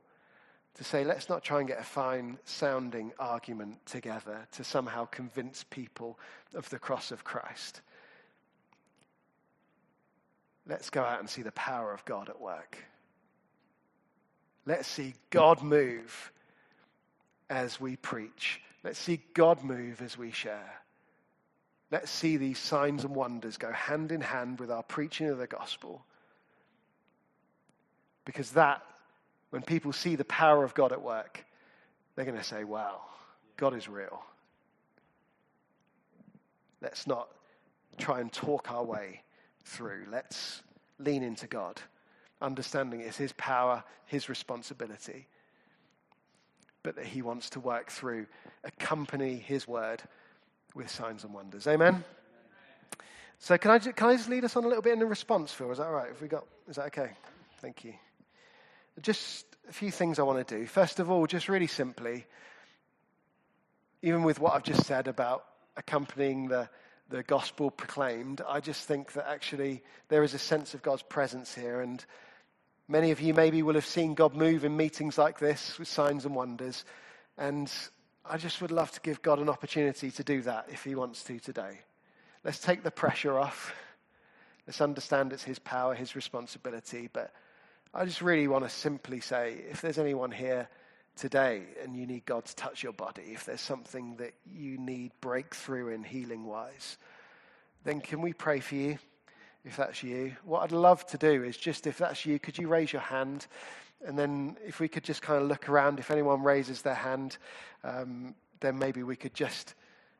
to 0.75 0.83
say, 0.83 1.03
let's 1.03 1.29
not 1.29 1.43
try 1.43 1.59
and 1.59 1.67
get 1.67 1.79
a 1.79 1.83
fine 1.83 2.39
sounding 2.45 3.11
argument 3.19 3.85
together 3.85 4.47
to 4.53 4.63
somehow 4.63 5.05
convince 5.05 5.65
people 5.69 6.17
of 6.55 6.67
the 6.69 6.79
cross 6.79 7.11
of 7.11 7.23
Christ. 7.23 7.81
Let's 10.65 10.89
go 10.89 11.03
out 11.03 11.19
and 11.19 11.29
see 11.29 11.43
the 11.43 11.51
power 11.51 11.93
of 11.93 12.05
God 12.05 12.29
at 12.29 12.41
work. 12.41 12.77
Let's 14.65 14.87
see 14.87 15.15
God 15.29 15.63
move 15.63 16.31
as 17.49 17.79
we 17.79 17.95
preach. 17.95 18.61
Let's 18.83 18.99
see 18.99 19.21
God 19.33 19.63
move 19.63 20.01
as 20.01 20.17
we 20.17 20.31
share. 20.31 20.79
Let's 21.91 22.11
see 22.11 22.37
these 22.37 22.59
signs 22.59 23.03
and 23.03 23.15
wonders 23.15 23.57
go 23.57 23.71
hand 23.71 24.11
in 24.11 24.21
hand 24.21 24.59
with 24.59 24.69
our 24.69 24.83
preaching 24.83 25.27
of 25.27 25.39
the 25.39 25.47
gospel. 25.47 26.05
Because 28.25 28.51
that, 28.51 28.83
when 29.49 29.63
people 29.63 29.91
see 29.91 30.15
the 30.15 30.25
power 30.25 30.63
of 30.63 30.75
God 30.75 30.91
at 30.91 31.01
work, 31.01 31.43
they're 32.15 32.25
going 32.25 32.37
to 32.37 32.43
say, 32.43 32.63
wow, 32.63 33.01
God 33.57 33.75
is 33.75 33.89
real. 33.89 34.21
Let's 36.81 37.07
not 37.07 37.29
try 37.97 38.21
and 38.21 38.31
talk 38.31 38.71
our 38.71 38.83
way 38.83 39.21
through. 39.63 40.05
Let's 40.11 40.61
lean 40.99 41.23
into 41.23 41.47
God, 41.47 41.81
understanding 42.41 43.01
it's 43.01 43.17
His 43.17 43.33
power, 43.33 43.83
His 44.05 44.29
responsibility, 44.29 45.27
but 46.83 46.95
that 46.95 47.05
He 47.05 47.21
wants 47.21 47.49
to 47.51 47.59
work 47.59 47.91
through, 47.91 48.27
accompany 48.63 49.35
His 49.35 49.67
word 49.67 50.01
with 50.75 50.89
signs 50.89 51.23
and 51.23 51.33
wonders. 51.33 51.67
Amen? 51.67 52.03
So 53.39 53.57
can 53.57 53.71
I, 53.71 53.79
can 53.79 54.09
I 54.09 54.15
just 54.17 54.29
lead 54.29 54.43
us 54.43 54.55
on 54.57 54.65
a 54.65 54.67
little 54.67 54.83
bit 54.83 54.93
in 54.93 54.99
the 54.99 55.05
response, 55.05 55.51
Phil? 55.51 55.71
Is 55.71 55.77
that 55.77 55.87
all 55.87 55.93
right? 55.93 56.09
Have 56.09 56.21
we 56.21 56.27
got, 56.27 56.45
is 56.67 56.75
that 56.75 56.87
okay? 56.87 57.11
Thank 57.61 57.85
you. 57.85 57.93
Just 59.01 59.45
a 59.69 59.73
few 59.73 59.91
things 59.91 60.19
I 60.19 60.23
want 60.23 60.45
to 60.45 60.57
do. 60.57 60.65
First 60.65 60.99
of 60.99 61.09
all, 61.09 61.25
just 61.25 61.47
really 61.47 61.67
simply, 61.67 62.25
even 64.01 64.23
with 64.23 64.39
what 64.39 64.53
I've 64.53 64.63
just 64.63 64.85
said 64.85 65.07
about 65.07 65.45
accompanying 65.77 66.49
the, 66.49 66.69
the 67.09 67.23
gospel 67.23 67.71
proclaimed, 67.71 68.41
I 68.47 68.59
just 68.59 68.85
think 68.85 69.13
that 69.13 69.29
actually 69.29 69.83
there 70.09 70.23
is 70.23 70.33
a 70.33 70.39
sense 70.39 70.73
of 70.73 70.81
God's 70.81 71.03
presence 71.03 71.55
here. 71.55 71.79
And 71.79 72.03
many 72.89 73.11
of 73.11 73.21
you 73.21 73.33
maybe 73.33 73.61
will 73.61 73.75
have 73.75 73.85
seen 73.85 74.15
God 74.15 74.35
move 74.35 74.65
in 74.65 74.75
meetings 74.75 75.17
like 75.17 75.39
this 75.39 75.77
with 75.79 75.87
signs 75.87 76.25
and 76.25 76.35
wonders. 76.35 76.83
And 77.37 77.71
I 78.25 78.37
just 78.37 78.61
would 78.61 78.71
love 78.71 78.91
to 78.91 78.99
give 79.01 79.21
God 79.21 79.39
an 79.39 79.47
opportunity 79.47 80.11
to 80.11 80.23
do 80.23 80.41
that 80.41 80.67
if 80.69 80.83
He 80.83 80.95
wants 80.95 81.23
to 81.25 81.39
today. 81.39 81.79
Let's 82.43 82.59
take 82.59 82.83
the 82.83 82.91
pressure 82.91 83.39
off. 83.39 83.73
Let's 84.67 84.81
understand 84.81 85.31
it's 85.31 85.43
His 85.43 85.59
power, 85.59 85.93
His 85.93 86.15
responsibility, 86.15 87.09
but 87.13 87.31
I 87.93 88.05
just 88.05 88.21
really 88.21 88.47
want 88.47 88.65
to 88.65 88.69
simply 88.69 89.19
say 89.19 89.63
if 89.69 89.81
there's 89.81 89.99
anyone 89.99 90.31
here 90.31 90.67
today 91.15 91.63
and 91.83 91.95
you 91.95 92.07
need 92.07 92.25
God 92.25 92.45
to 92.45 92.55
touch 92.55 92.81
your 92.81 92.93
body, 92.93 93.23
if 93.33 93.45
there's 93.45 93.61
something 93.61 94.15
that 94.17 94.33
you 94.51 94.77
need 94.77 95.11
breakthrough 95.21 95.89
in 95.89 96.03
healing 96.03 96.45
wise, 96.45 96.97
then 97.83 98.01
can 98.01 98.21
we 98.21 98.33
pray 98.33 98.59
for 98.59 98.75
you 98.75 98.97
if 99.65 99.77
that's 99.77 100.03
you? 100.03 100.35
What 100.43 100.63
I'd 100.63 100.71
love 100.71 101.05
to 101.07 101.17
do 101.17 101.43
is 101.43 101.57
just 101.57 101.87
if 101.87 101.97
that's 101.97 102.25
you, 102.25 102.39
could 102.39 102.57
you 102.57 102.67
raise 102.67 102.93
your 102.93 103.01
hand? 103.01 103.47
And 104.05 104.17
then 104.17 104.57
if 104.65 104.79
we 104.79 104.87
could 104.87 105.03
just 105.03 105.21
kind 105.21 105.41
of 105.41 105.47
look 105.47 105.67
around, 105.67 105.99
if 105.99 106.11
anyone 106.11 106.41
raises 106.41 106.81
their 106.81 106.93
hand, 106.95 107.37
um, 107.83 108.33
then 108.61 108.79
maybe 108.79 109.03
we 109.03 109.15
could 109.15 109.33
just, 109.33 109.75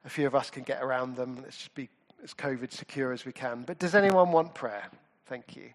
a 0.05 0.09
few 0.09 0.27
of 0.27 0.35
us 0.35 0.49
can 0.49 0.63
get 0.63 0.83
around 0.83 1.15
them. 1.15 1.39
Let's 1.41 1.57
just 1.57 1.75
be 1.75 1.89
as 2.23 2.33
COVID 2.33 2.71
secure 2.71 3.13
as 3.13 3.25
we 3.25 3.31
can. 3.31 3.63
But 3.63 3.79
does 3.79 3.95
anyone 3.95 4.31
want 4.31 4.53
prayer? 4.53 4.83
Thank 5.27 5.55
you. 5.55 5.69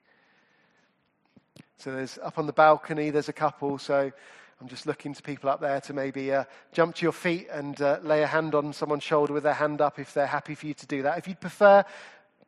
So 1.79 1.93
there's 1.93 2.19
up 2.23 2.39
on 2.39 2.47
the 2.47 2.53
balcony, 2.53 3.11
there's 3.11 3.29
a 3.29 3.35
couple. 3.35 3.79
So 3.79 4.13
I'm 4.61 4.69
just 4.69 4.87
looking 4.87 5.15
to 5.15 5.23
people 5.23 5.51
up 5.51 5.61
there 5.61 5.81
to 5.83 5.93
maybe 5.93 6.33
uh, 6.33 6.45
jump 6.73 6.95
to 6.97 7.03
your 7.03 7.13
feet 7.13 7.49
and 7.51 7.81
uh, 7.81 7.99
lay 8.03 8.23
a 8.23 8.27
hand 8.27 8.55
on 8.55 8.73
someone's 8.73 9.03
shoulder 9.03 9.33
with 9.33 9.43
their 9.43 9.55
hand 9.55 9.81
up 9.81 9.99
if 9.99 10.15
they're 10.15 10.27
happy 10.27 10.55
for 10.55 10.67
you 10.67 10.75
to 10.75 10.87
do 10.87 11.03
that. 11.03 11.19
If 11.19 11.27
you'd 11.29 11.41
prefer 11.41 11.85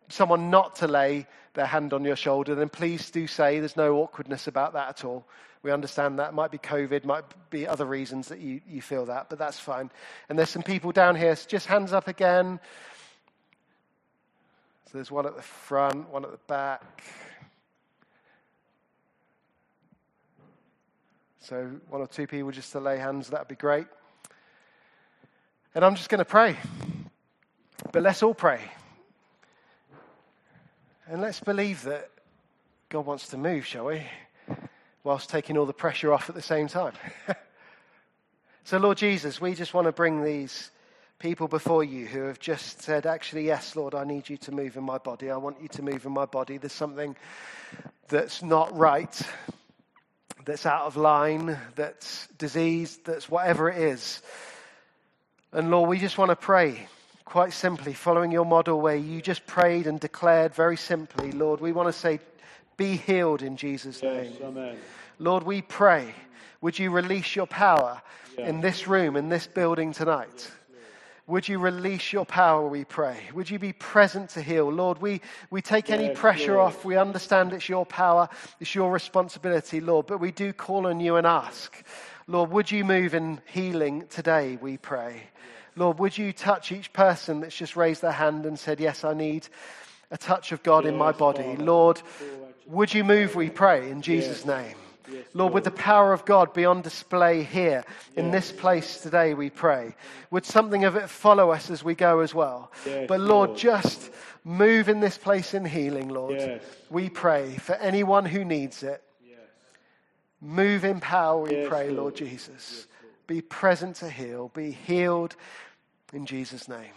someone 0.09 0.51
not 0.51 0.77
to 0.77 0.89
lay 0.89 1.27
their 1.55 1.67
hand 1.67 1.93
on 1.93 2.05
your 2.05 2.17
shoulder, 2.17 2.55
then 2.55 2.69
please 2.69 3.11
do 3.11 3.27
say 3.27 3.59
there's 3.59 3.77
no 3.77 3.97
awkwardness 3.97 4.47
about 4.47 4.75
that 4.75 4.89
at 4.89 5.05
all. 5.05 5.27
We 5.63 5.73
understand 5.73 6.19
that. 6.19 6.29
It 6.29 6.35
Might 6.35 6.51
be 6.51 6.59
COVID, 6.59 7.05
might 7.05 7.25
be 7.51 7.67
other 7.67 7.87
reasons 7.87 8.29
that 8.29 8.39
you, 8.39 8.61
you 8.69 8.81
feel 8.81 9.07
that, 9.07 9.29
but 9.29 9.39
that's 9.39 9.59
fine. 9.59 9.91
And 10.29 10.39
there's 10.39 10.51
some 10.51 10.63
people 10.63 10.93
down 10.93 11.17
here, 11.17 11.35
so 11.35 11.49
just 11.49 11.67
hands 11.67 11.93
up 11.93 12.09
again. 12.09 12.61
So 14.87 14.91
there's 14.95 15.11
one 15.11 15.27
at 15.27 15.35
the 15.35 15.43
front, 15.43 16.09
one 16.11 16.25
at 16.25 16.31
the 16.31 16.39
back. 16.47 17.03
So, 21.41 21.71
one 21.91 22.01
or 22.01 22.09
two 22.09 22.27
people 22.27 22.51
just 22.51 22.73
to 22.73 22.81
lay 22.81 22.99
hands, 22.99 23.31
that 23.31 23.41
would 23.41 23.49
be 23.49 23.55
great. 23.55 23.87
And 25.77 25.85
I'm 25.85 25.95
just 25.95 26.09
going 26.09 26.19
to 26.19 26.25
pray. 26.25 26.57
But 27.93 28.03
let's 28.03 28.23
all 28.23 28.35
pray. 28.35 28.61
And 31.09 31.21
let's 31.21 31.39
believe 31.39 31.85
that 31.85 32.11
God 32.89 33.07
wants 33.07 33.29
to 33.29 33.37
move, 33.37 33.65
shall 33.65 33.87
we? 33.87 34.03
Whilst 35.05 35.31
taking 35.31 35.57
all 35.57 35.65
the 35.65 35.73
pressure 35.73 36.13
off 36.13 36.29
at 36.29 36.35
the 36.35 36.43
same 36.43 36.67
time. 36.67 36.95
so, 38.65 38.79
Lord 38.79 38.99
Jesus, 38.99 39.41
we 39.41 39.55
just 39.55 39.73
want 39.73 39.85
to 39.85 39.93
bring 39.93 40.25
these 40.25 40.73
people 41.21 41.47
before 41.47 41.85
you 41.85 42.07
who 42.07 42.25
have 42.25 42.41
just 42.41 42.83
said, 42.83 43.07
actually, 43.07 43.47
yes, 43.47 43.77
Lord, 43.77 43.95
I 43.95 44.03
need 44.03 44.29
you 44.29 44.37
to 44.39 44.53
move 44.53 44.77
in 44.77 44.83
my 44.83 44.99
body. 44.99 45.31
I 45.31 45.37
want 45.37 45.63
you 45.63 45.69
to 45.69 45.83
move 45.83 46.05
in 46.07 46.13
my 46.13 46.25
body. 46.25 46.59
There's 46.59 46.73
something 46.73 47.15
that's 48.09 48.43
not 48.43 48.77
right 48.77 49.17
that's 50.45 50.67
out 50.67 50.87
of 50.87 50.97
line, 50.97 51.57
that's 51.77 52.27
diseased, 52.39 53.05
that's 53.05 53.29
whatever 53.29 53.71
it 53.71 53.79
is. 53.79 54.23
And 55.53 55.71
Lord, 55.71 55.89
we 55.89 56.01
just 56.01 56.19
want 56.19 56.31
to 56.31 56.37
pray 56.37 56.89
quite 57.27 57.53
simply, 57.53 57.93
following 57.93 58.31
your 58.31 58.47
model 58.47 58.81
where 58.81 58.97
you 58.97 59.21
just 59.21 59.47
prayed 59.47 59.87
and 59.87 60.01
declared 60.01 60.55
very 60.55 60.77
simply, 60.77 61.33
Lord, 61.33 61.61
we 61.61 61.73
want 61.73 61.89
to 61.89 61.93
say, 61.93 62.21
be 62.79 62.97
healed 62.97 63.43
in 63.43 63.57
Jesus' 63.57 64.03
name. 64.03 64.33
Amen. 64.43 64.77
Lord, 65.19 65.43
we 65.43 65.61
pray, 65.61 66.15
would 66.61 66.79
you 66.79 66.91
release 66.91 67.37
your 67.37 67.47
power 67.47 68.01
Yeah. 68.39 68.49
in 68.49 68.61
this 68.61 68.87
room, 68.87 69.17
in 69.17 69.29
this 69.29 69.47
building 69.47 69.93
tonight? 69.93 70.51
Would 71.27 71.49
you 71.49 71.59
release 71.59 72.13
your 72.13 72.25
power, 72.25 72.69
we 72.69 72.85
pray? 72.85 73.19
Would 73.35 73.51
you 73.51 73.59
be 73.59 73.73
present 73.73 74.31
to 74.31 74.43
heal? 74.43 74.71
Lord, 74.71 75.01
we, 75.03 75.21
we 75.51 75.61
take 75.61 75.91
any 75.91 76.15
pressure 76.15 76.55
Lord. 76.55 76.69
off. 76.69 76.85
We 76.85 76.97
understand 76.97 77.53
it's 77.53 77.69
your 77.69 77.85
power, 77.85 78.29
it's 78.61 78.77
your 78.77 78.93
responsibility, 78.93 79.81
Lord, 79.81 80.07
but 80.07 80.21
we 80.21 80.31
do 80.31 80.53
call 80.53 80.87
on 80.87 81.01
you 81.01 81.17
and 81.17 81.27
ask, 81.27 81.83
Lord, 82.29 82.51
would 82.53 82.71
you 82.71 82.85
move 82.85 83.15
in 83.15 83.41
healing 83.47 84.07
today, 84.09 84.57
we 84.61 84.77
pray? 84.77 85.25
Lord, 85.77 85.99
would 85.99 86.17
you 86.17 86.33
touch 86.33 86.73
each 86.73 86.93
person 86.93 87.41
that's 87.41 87.57
just 87.57 87.77
raised 87.77 88.03
their 88.03 88.13
hand 88.13 88.47
and 88.47 88.59
said, 88.59 88.81
Yes, 88.81 89.05
I 89.05 89.15
need 89.15 89.47
a 90.11 90.17
touch 90.17 90.53
of 90.53 90.63
God 90.63 90.87
in 90.87 90.97
my 90.97 91.13
body? 91.13 91.57
Lord, 91.57 92.01
would 92.67 92.93
you 92.93 93.05
move, 93.05 93.35
we 93.35 93.51
pray, 93.51 93.91
in 93.91 94.03
Jesus' 94.03 94.45
name? 94.45 94.75
Lord, 95.35 95.53
would 95.53 95.65
the 95.65 95.71
power 95.71 96.13
of 96.13 96.25
God 96.25 96.53
be 96.53 96.65
on 96.65 96.83
display 96.83 97.43
here 97.45 97.85
in 98.17 98.31
this 98.31 98.51
place 98.51 99.01
today, 99.03 99.35
we 99.35 99.51
pray? 99.51 99.95
Would 100.31 100.45
something 100.45 100.85
of 100.85 100.97
it 100.97 101.09
follow 101.09 101.51
us 101.51 101.71
as 101.71 101.85
we 101.85 101.95
go 101.95 102.21
as 102.21 102.35
well? 102.35 102.73
But 103.07 103.21
Lord, 103.21 103.57
just 103.57 104.11
move 104.45 104.89
in 104.89 105.01
this 105.01 105.19
place 105.19 105.55
in 105.55 105.65
healing, 105.65 106.09
Lord. 106.09 106.61
We 106.91 107.11
pray 107.11 107.57
for 107.57 107.75
anyone 107.75 108.25
who 108.25 108.45
needs 108.45 108.83
it. 108.83 109.03
Move 110.41 110.85
in 110.85 111.01
power, 111.01 111.43
we 111.43 111.67
pray. 111.67 111.91
Lord 111.91 112.17
Jesus. 112.17 112.87
Be 113.27 113.41
present 113.41 113.97
to 113.97 114.11
heal. 114.11 114.51
Be 114.55 114.71
healed 114.71 115.35
in 116.13 116.27
Jesus' 116.27 116.69
name. 116.69 116.93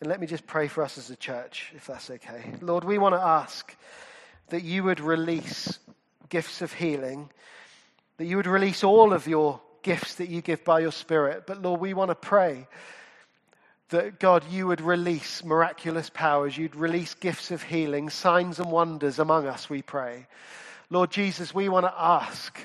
And 0.00 0.10
let 0.10 0.20
me 0.20 0.26
just 0.26 0.46
pray 0.46 0.68
for 0.68 0.82
us 0.82 0.98
as 0.98 1.10
a 1.10 1.16
church, 1.16 1.72
if 1.74 1.86
that's 1.86 2.10
okay. 2.10 2.52
Lord, 2.60 2.84
we 2.84 2.98
want 2.98 3.14
to 3.14 3.20
ask 3.20 3.74
that 4.48 4.62
you 4.62 4.84
would 4.84 5.00
release 5.00 5.78
gifts 6.28 6.60
of 6.60 6.72
healing, 6.72 7.30
that 8.18 8.26
you 8.26 8.36
would 8.36 8.46
release 8.46 8.84
all 8.84 9.12
of 9.12 9.26
your 9.26 9.60
gifts 9.82 10.16
that 10.16 10.28
you 10.28 10.42
give 10.42 10.64
by 10.64 10.80
your 10.80 10.92
Spirit. 10.92 11.44
But 11.46 11.62
Lord, 11.62 11.80
we 11.80 11.94
want 11.94 12.10
to 12.10 12.14
pray 12.14 12.66
that 13.88 14.18
God, 14.18 14.44
you 14.50 14.66
would 14.66 14.80
release 14.80 15.44
miraculous 15.44 16.10
powers, 16.10 16.58
you'd 16.58 16.74
release 16.74 17.14
gifts 17.14 17.50
of 17.50 17.62
healing, 17.62 18.10
signs 18.10 18.58
and 18.58 18.70
wonders 18.70 19.18
among 19.18 19.46
us, 19.46 19.70
we 19.70 19.80
pray. 19.80 20.26
Lord 20.90 21.10
Jesus, 21.10 21.54
we 21.54 21.68
want 21.68 21.86
to 21.86 21.94
ask, 21.96 22.58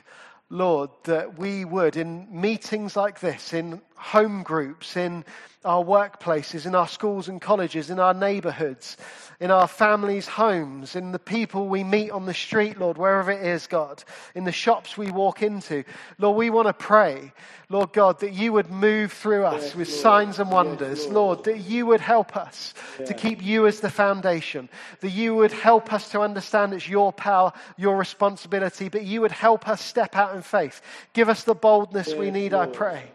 Lord, 0.51 0.89
that 1.05 1.39
we 1.39 1.63
would, 1.63 1.95
in 1.95 2.27
meetings 2.29 2.97
like 2.97 3.21
this, 3.21 3.53
in 3.53 3.81
home 4.01 4.41
groups, 4.43 4.97
in 4.97 5.23
our 5.63 5.83
workplaces, 5.83 6.65
in 6.65 6.73
our 6.73 6.87
schools 6.87 7.29
and 7.29 7.39
colleges, 7.39 7.91
in 7.91 7.99
our 7.99 8.15
neighborhoods, 8.15 8.97
in 9.39 9.51
our 9.51 9.67
families' 9.67 10.27
homes, 10.27 10.95
in 10.95 11.11
the 11.11 11.19
people 11.19 11.67
we 11.67 11.83
meet 11.83 12.09
on 12.09 12.25
the 12.25 12.33
street, 12.33 12.79
Lord, 12.79 12.97
wherever 12.97 13.29
it 13.31 13.45
is, 13.45 13.67
God, 13.67 14.03
in 14.33 14.43
the 14.43 14.51
shops 14.51 14.97
we 14.97 15.11
walk 15.11 15.43
into. 15.43 15.83
Lord, 16.17 16.35
we 16.35 16.49
want 16.49 16.67
to 16.67 16.73
pray, 16.73 17.31
Lord 17.69 17.93
God, 17.93 18.19
that 18.21 18.33
you 18.33 18.53
would 18.53 18.71
move 18.71 19.13
through 19.13 19.45
us 19.45 19.61
Yes, 19.65 19.75
with 19.75 19.87
Lord. 19.89 20.01
signs 20.01 20.39
and 20.39 20.49
Yes, 20.49 20.53
wonders. 20.55 21.03
Lord. 21.05 21.13
Lord, 21.13 21.43
that 21.43 21.59
you 21.59 21.85
would 21.85 22.01
help 22.01 22.35
us 22.35 22.73
to 23.05 23.13
keep 23.13 23.43
you 23.43 23.67
as 23.67 23.81
the 23.81 23.89
foundation, 23.91 24.67
that 25.01 25.11
you 25.11 25.35
would 25.35 25.51
help 25.51 25.93
us 25.93 26.09
to 26.09 26.21
understand 26.21 26.73
it's 26.73 26.89
your 26.89 27.13
power, 27.13 27.53
your 27.77 27.97
responsibility, 27.97 28.89
but 28.89 29.03
you 29.03 29.21
would 29.21 29.31
help 29.31 29.67
us 29.67 29.79
step 29.79 30.15
out 30.15 30.35
in 30.35 30.41
faith. 30.41 30.81
Give 31.13 31.29
us 31.29 31.43
the 31.43 31.53
boldness 31.53 32.15
we 32.15 32.25
Yes, 32.25 32.33
need, 32.33 32.53
I 32.55 32.65
pray. 32.65 33.11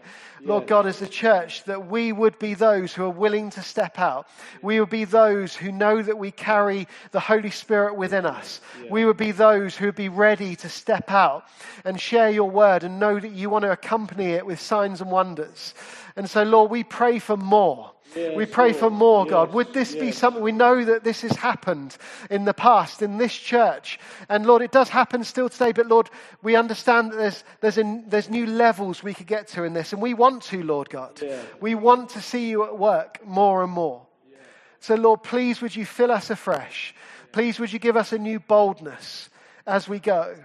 Lord. 0.54 0.66
God, 0.66 0.86
as 0.86 1.02
a 1.02 1.06
church, 1.06 1.64
that 1.64 1.88
we 1.88 2.12
would 2.12 2.38
be 2.38 2.54
those 2.54 2.94
who 2.94 3.04
are 3.04 3.10
willing 3.10 3.50
to 3.50 3.62
step 3.62 3.98
out. 3.98 4.28
We 4.62 4.80
would 4.80 4.90
be 4.90 5.04
those 5.04 5.54
who 5.54 5.72
know 5.72 6.02
that 6.02 6.18
we 6.18 6.30
carry 6.30 6.86
the 7.10 7.20
Holy 7.20 7.50
Spirit 7.50 7.96
within 7.96 8.26
us. 8.26 8.60
We 8.90 9.04
would 9.04 9.16
be 9.16 9.32
those 9.32 9.76
who 9.76 9.86
would 9.86 9.96
be 9.96 10.08
ready 10.08 10.56
to 10.56 10.68
step 10.68 11.10
out 11.10 11.44
and 11.84 12.00
share 12.00 12.30
your 12.30 12.50
word 12.50 12.84
and 12.84 13.00
know 13.00 13.18
that 13.18 13.32
you 13.32 13.50
want 13.50 13.62
to 13.62 13.72
accompany 13.72 14.32
it 14.32 14.46
with 14.46 14.60
signs 14.60 15.00
and 15.00 15.10
wonders. 15.10 15.74
And 16.14 16.28
so, 16.30 16.42
Lord, 16.42 16.70
we 16.70 16.84
pray 16.84 17.18
for 17.18 17.36
more. 17.36 17.92
We 18.14 18.46
pray 18.46 18.72
for 18.72 18.90
more, 18.90 19.26
God. 19.26 19.52
Would 19.52 19.72
this 19.72 19.94
be 19.94 20.12
something 20.12 20.42
we 20.42 20.52
know 20.52 20.84
that 20.84 21.04
this 21.04 21.22
has 21.22 21.32
happened 21.32 21.96
in 22.30 22.44
the 22.44 22.54
past 22.54 23.02
in 23.02 23.18
this 23.18 23.34
church? 23.34 23.98
And 24.28 24.46
Lord, 24.46 24.62
it 24.62 24.72
does 24.72 24.88
happen 24.88 25.24
still 25.24 25.48
today, 25.48 25.72
but 25.72 25.86
Lord, 25.86 26.10
we 26.42 26.56
understand 26.56 27.12
that 27.12 27.16
there's, 27.16 27.44
there's, 27.60 27.78
a, 27.78 28.02
there's 28.06 28.30
new 28.30 28.46
levels 28.46 29.02
we 29.02 29.14
could 29.14 29.26
get 29.26 29.48
to 29.48 29.64
in 29.64 29.74
this, 29.74 29.92
and 29.92 30.00
we 30.00 30.14
want 30.14 30.42
to, 30.44 30.62
Lord 30.62 30.88
God. 30.88 31.20
Yeah. 31.22 31.40
We 31.60 31.74
want 31.74 32.10
to 32.10 32.20
see 32.20 32.48
you 32.48 32.64
at 32.64 32.78
work 32.78 33.26
more 33.26 33.62
and 33.62 33.72
more. 33.72 34.06
So, 34.80 34.94
Lord, 34.94 35.22
please 35.22 35.60
would 35.62 35.74
you 35.74 35.84
fill 35.84 36.12
us 36.12 36.30
afresh? 36.30 36.94
Please 37.32 37.58
would 37.58 37.72
you 37.72 37.78
give 37.78 37.96
us 37.96 38.12
a 38.12 38.18
new 38.18 38.38
boldness 38.38 39.30
as 39.66 39.88
we 39.88 39.98
go 39.98 40.36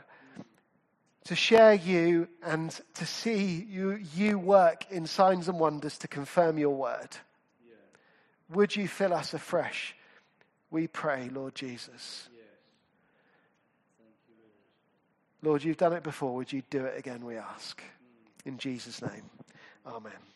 to 1.25 1.35
share 1.35 1.73
you 1.73 2.27
and 2.43 2.77
to 2.95 3.05
see 3.05 3.65
you, 3.69 3.99
you 4.15 4.39
work 4.39 4.85
in 4.89 5.05
signs 5.05 5.47
and 5.47 5.59
wonders 5.59 5.97
to 5.99 6.07
confirm 6.07 6.57
your 6.57 6.75
word. 6.75 7.09
Would 8.53 8.75
you 8.75 8.87
fill 8.87 9.13
us 9.13 9.33
afresh? 9.33 9.95
We 10.69 10.87
pray, 10.87 11.29
Lord 11.29 11.55
Jesus. 11.55 12.29
Lord, 15.41 15.63
you've 15.63 15.77
done 15.77 15.93
it 15.93 16.03
before. 16.03 16.35
Would 16.35 16.53
you 16.53 16.61
do 16.69 16.85
it 16.85 16.97
again, 16.97 17.25
we 17.25 17.35
ask? 17.35 17.81
In 18.45 18.57
Jesus' 18.57 19.01
name. 19.01 19.29
Amen. 19.85 20.30